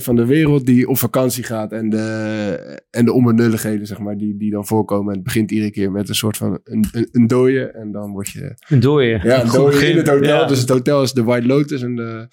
[0.00, 1.72] 1% van de wereld die op vakantie gaat.
[1.72, 5.08] En de, en de onbenulligheden, zeg maar, die, die dan voorkomen.
[5.08, 7.66] En het begint iedere keer met een soort van een, een, een dooie.
[7.66, 8.54] En dan word je...
[8.68, 9.20] Een dooie.
[9.22, 10.40] Ja, een dooie in het hotel.
[10.40, 10.46] Ja.
[10.46, 11.82] Dus het hotel is de White Lotus.
[11.82, 12.26] En, de,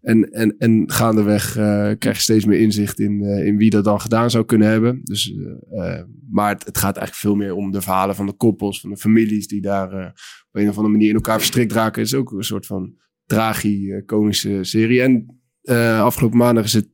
[0.00, 3.84] en, en, en gaandeweg eh, krijg je steeds meer inzicht in, eh, in wie dat
[3.84, 5.00] dan gedaan zou kunnen hebben.
[5.04, 5.34] Dus,
[5.70, 8.90] eh, maar het, het gaat eigenlijk veel meer om de verhalen van de koppels, van
[8.90, 10.06] de families die daar eh,
[10.50, 12.02] op een of andere manier in elkaar verstrikt raken.
[12.02, 12.94] Het is ook een soort van
[13.26, 15.02] tragicomische serie.
[15.02, 16.88] En eh, afgelopen maandag is het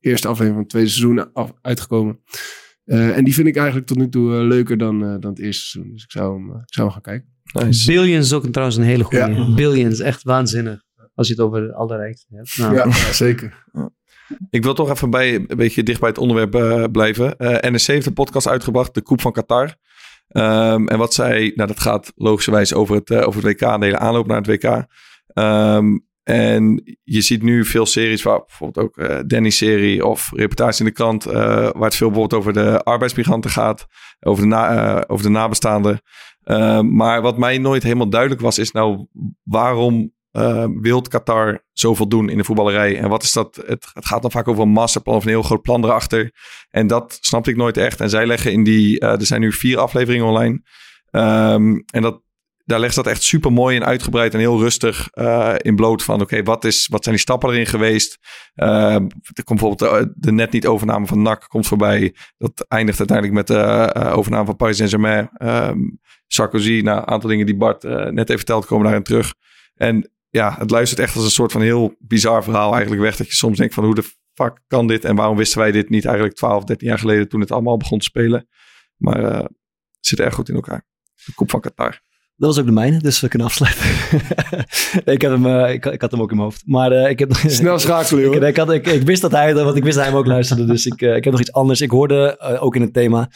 [0.00, 2.20] eerste aflevering van het tweede seizoen af- uitgekomen.
[2.84, 5.64] Eh, en die vind ik eigenlijk tot nu toe leuker dan, eh, dan het eerste
[5.66, 5.92] seizoen.
[5.92, 7.36] Dus ik zou hem, ik zou hem gaan kijken.
[7.86, 9.30] Billions is ook een, trouwens een hele goede.
[9.30, 9.54] Ja.
[9.54, 10.86] Billions, echt waanzinnig.
[11.18, 12.58] Als je het over allerrijkste hebt.
[12.58, 12.90] Nou, Ja,
[13.24, 13.64] zeker.
[14.50, 17.38] Ik wil toch even bij, een beetje dicht bij het onderwerp eh, blijven.
[17.38, 19.76] Eh NRC heeft een podcast uitgebracht, de Koep van Qatar.
[20.28, 23.80] Ehm, en wat zij, nou dat gaat logischerwijs over het, eh, over het WK en
[23.80, 24.86] de hele aanloop naar het WK.
[25.26, 30.84] Ehm, en je ziet nu veel series, waar bijvoorbeeld ook eh Danny-serie of reportage in
[30.84, 33.86] de krant, eh, waar het veel bijvoorbeeld over de arbeidsmigranten gaat,
[34.20, 36.00] over de, na, eh, over de nabestaanden.
[36.42, 39.06] Ehm, maar wat mij nooit helemaal duidelijk was, is nou
[39.42, 42.98] waarom eh, wil Qatar zoveel doen in de voetballerij?
[42.98, 43.56] En wat is dat?
[43.66, 46.32] Het, het gaat dan vaak over een masterplan of een heel groot plan erachter.
[46.70, 48.00] En dat snapte ik nooit echt.
[48.00, 50.62] En zij leggen in die, eh, er zijn nu vier afleveringen online.
[51.10, 52.22] Ehm, en dat,
[52.64, 56.20] daar legt dat echt super mooi en uitgebreid en heel rustig eh, in bloot van
[56.20, 58.18] oké, wat is wat zijn die stappen erin geweest?
[58.54, 62.14] Ehm, er komt bijvoorbeeld de, net niet overname van NAC komt voorbij.
[62.36, 65.28] Dat eindigt uiteindelijk met de overname van Paris Saint-Germain.
[65.32, 65.78] Ehm,
[66.26, 69.34] Sarkozy, nou, een aantal dingen die Bart net heeft verteld, komen daarin terug.
[69.74, 73.16] En ja, het luistert echt als een soort van heel bizar verhaal eigenlijk weg.
[73.16, 75.04] Dat je soms denkt van hoe de fuck kan dit?
[75.04, 77.98] En waarom wisten wij dit niet eigenlijk 12, 13 jaar geleden toen het allemaal begon
[77.98, 78.48] te spelen?
[78.96, 80.86] Maar eh, het zit erg goed in elkaar.
[81.24, 82.00] De Koep van Qatar.
[82.36, 83.84] Dat was ook de mijne, dus we kunnen afsluiten.
[85.14, 86.62] ik, had hem, eh, ik, ik had hem ook in mijn hoofd.
[86.66, 88.32] Maar eh, ik heb nog- Snel schakelen.
[88.32, 90.26] Ik, ik, had, ik, ik wist dat hij, want ik wist dat hij hem ook
[90.26, 90.64] luisterde.
[90.64, 91.80] Dus ik, eh, ik heb nog iets anders.
[91.80, 93.28] Ik hoorde ook in het thema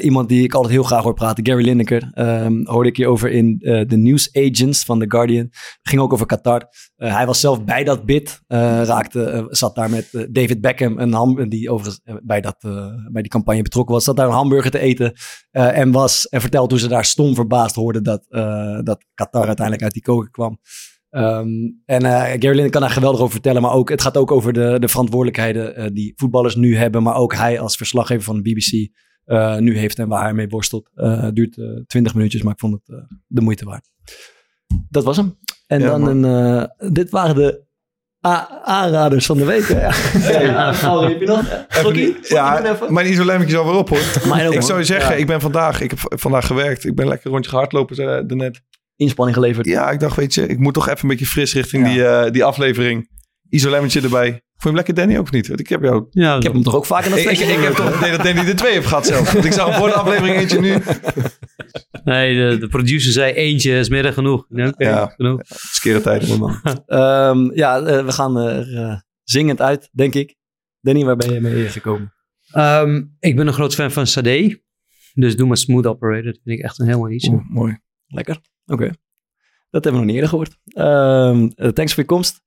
[0.00, 2.10] iemand die ik altijd heel graag hoor praten, Gary Lineker.
[2.14, 3.56] ehm, hoorde ik hierover in
[3.88, 5.50] de News Agents van The Guardian.
[5.82, 6.68] ging ook over Qatar.
[6.96, 8.40] Hij was zelf bij dat bid.
[8.46, 12.56] raakte, zat daar met David Beckham, een ham, die overigens bij, dat,
[13.12, 14.04] bij die campagne betrokken was.
[14.04, 15.12] Zat daar een hamburger te eten.
[15.50, 18.26] en, was, en vertelde hoe ze daar stom verbaasd hoorden dat,
[18.84, 20.58] dat Qatar uiteindelijk uit die koken kwam.
[21.10, 21.48] Ehm,
[21.84, 23.62] en eh Gary Lineker kan daar geweldig over vertellen.
[23.62, 27.02] Maar ook, het gaat ook over de, de verantwoordelijkheden eh, die voetballers nu hebben.
[27.02, 28.88] Maar ook hij als verslaggever van de BBC
[29.24, 30.90] eh, nu heeft en waar hij mee worstelt.
[30.94, 33.88] Eh, het duurt eh 20 minuutjes, maar ik vond het eh, de moeite waard.
[34.88, 35.38] Dat was hem.
[35.66, 36.24] En Ja, dan een,
[36.78, 37.64] eh, dit waren de
[38.26, 39.68] a- aanraders van de week.
[39.68, 39.80] hè?
[40.32, 40.40] Ja.
[40.40, 41.64] Ja, Gauw, heb je nog?
[41.68, 42.16] Slokkie?
[42.22, 44.52] Ja, mijn isolemmetje is alweer op hoor.
[44.52, 45.20] Ik zou je zeggen, Ja.
[45.20, 46.84] ik ben vandaag, ik heb vandaag gewerkt.
[46.84, 48.60] Ik ben lekker een rondje gehardlopen uh, daarnet.
[48.96, 49.66] Inspanning geleverd.
[49.66, 52.30] Ja, ik dacht, weet je, ik moet toch even een beetje fris richting die, eh,
[52.30, 53.08] die aflevering.
[53.48, 54.30] Isolemmetje erbij.
[54.30, 55.48] Vond je hem lekker Danny ook niet?
[55.48, 56.06] Want ik heb jou...
[56.10, 57.86] Ja, Ik heb hem toch ook vaak in dat Ik, ik, flesje ik heb toch
[57.86, 59.32] het idee dat Danny er twee heeft gehad zelf.
[59.32, 60.76] Want ik zag hem voor de aflevering eentje nu.
[62.04, 64.46] Nee, de, de producer zei eentje is meer dan genoeg.
[64.48, 65.06] Ja, oké, Ja.
[65.16, 65.40] genoeg.
[65.46, 66.38] Skere tijd.
[66.38, 66.60] man.
[66.86, 70.36] Ehm, ja, eh, we gaan er eh, zingend uit, denk ik.
[70.80, 72.12] Danny, waar ben je mee gekomen?
[72.50, 74.62] Ehm, ik ben een groot fan van Sade.
[75.14, 76.24] Dus doe maar Smooth Operator.
[76.32, 77.42] Dat vind ik echt een heel mooi liedje.
[77.48, 77.78] mooi.
[78.06, 78.40] Lekker.
[78.66, 78.90] Oké.
[79.70, 80.56] Dat hebben we nog niet eerder gehoord.
[80.66, 82.40] Ehm, eh, thanks voor je komst.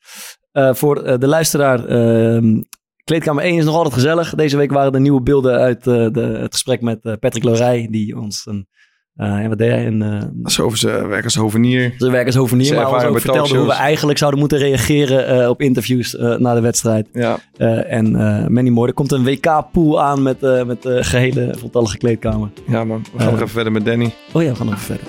[0.51, 2.61] Eh, voor eh, de luisteraar, ehm,
[3.03, 4.35] Kleedkamer 1 is nog altijd gezellig.
[4.35, 6.09] Deze week waren er nieuwe beelden uit de,
[6.41, 8.67] het gesprek met Patrick Lorij, die ons een...
[9.15, 9.85] eh, ja, wat deed hij?
[9.87, 11.93] Een, eh, Zo over zijn werk als hovenier.
[11.97, 15.49] zijn werk als hovenier, Zijn maar ons ook vertelde hoe we eigenlijk zouden moeten reageren
[15.49, 17.09] op interviews na de wedstrijd.
[17.13, 17.37] Ja.
[17.83, 18.11] En
[18.53, 18.87] many more.
[18.87, 22.49] Er komt een WK-pool aan met, met de gehele voltallige kleedkamer.
[22.67, 24.13] Ja man, we gaan nog even verder met Danny.
[24.33, 25.07] Oh ja, we gaan nog even verder.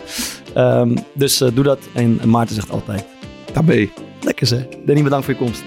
[0.56, 1.78] Ehm, dus eh, doe dat.
[1.92, 3.04] En Maarten zegt altijd.
[3.52, 3.88] Tabé.
[4.20, 4.66] Lekker zeg.
[4.84, 5.62] Danny, bedankt voor je komst.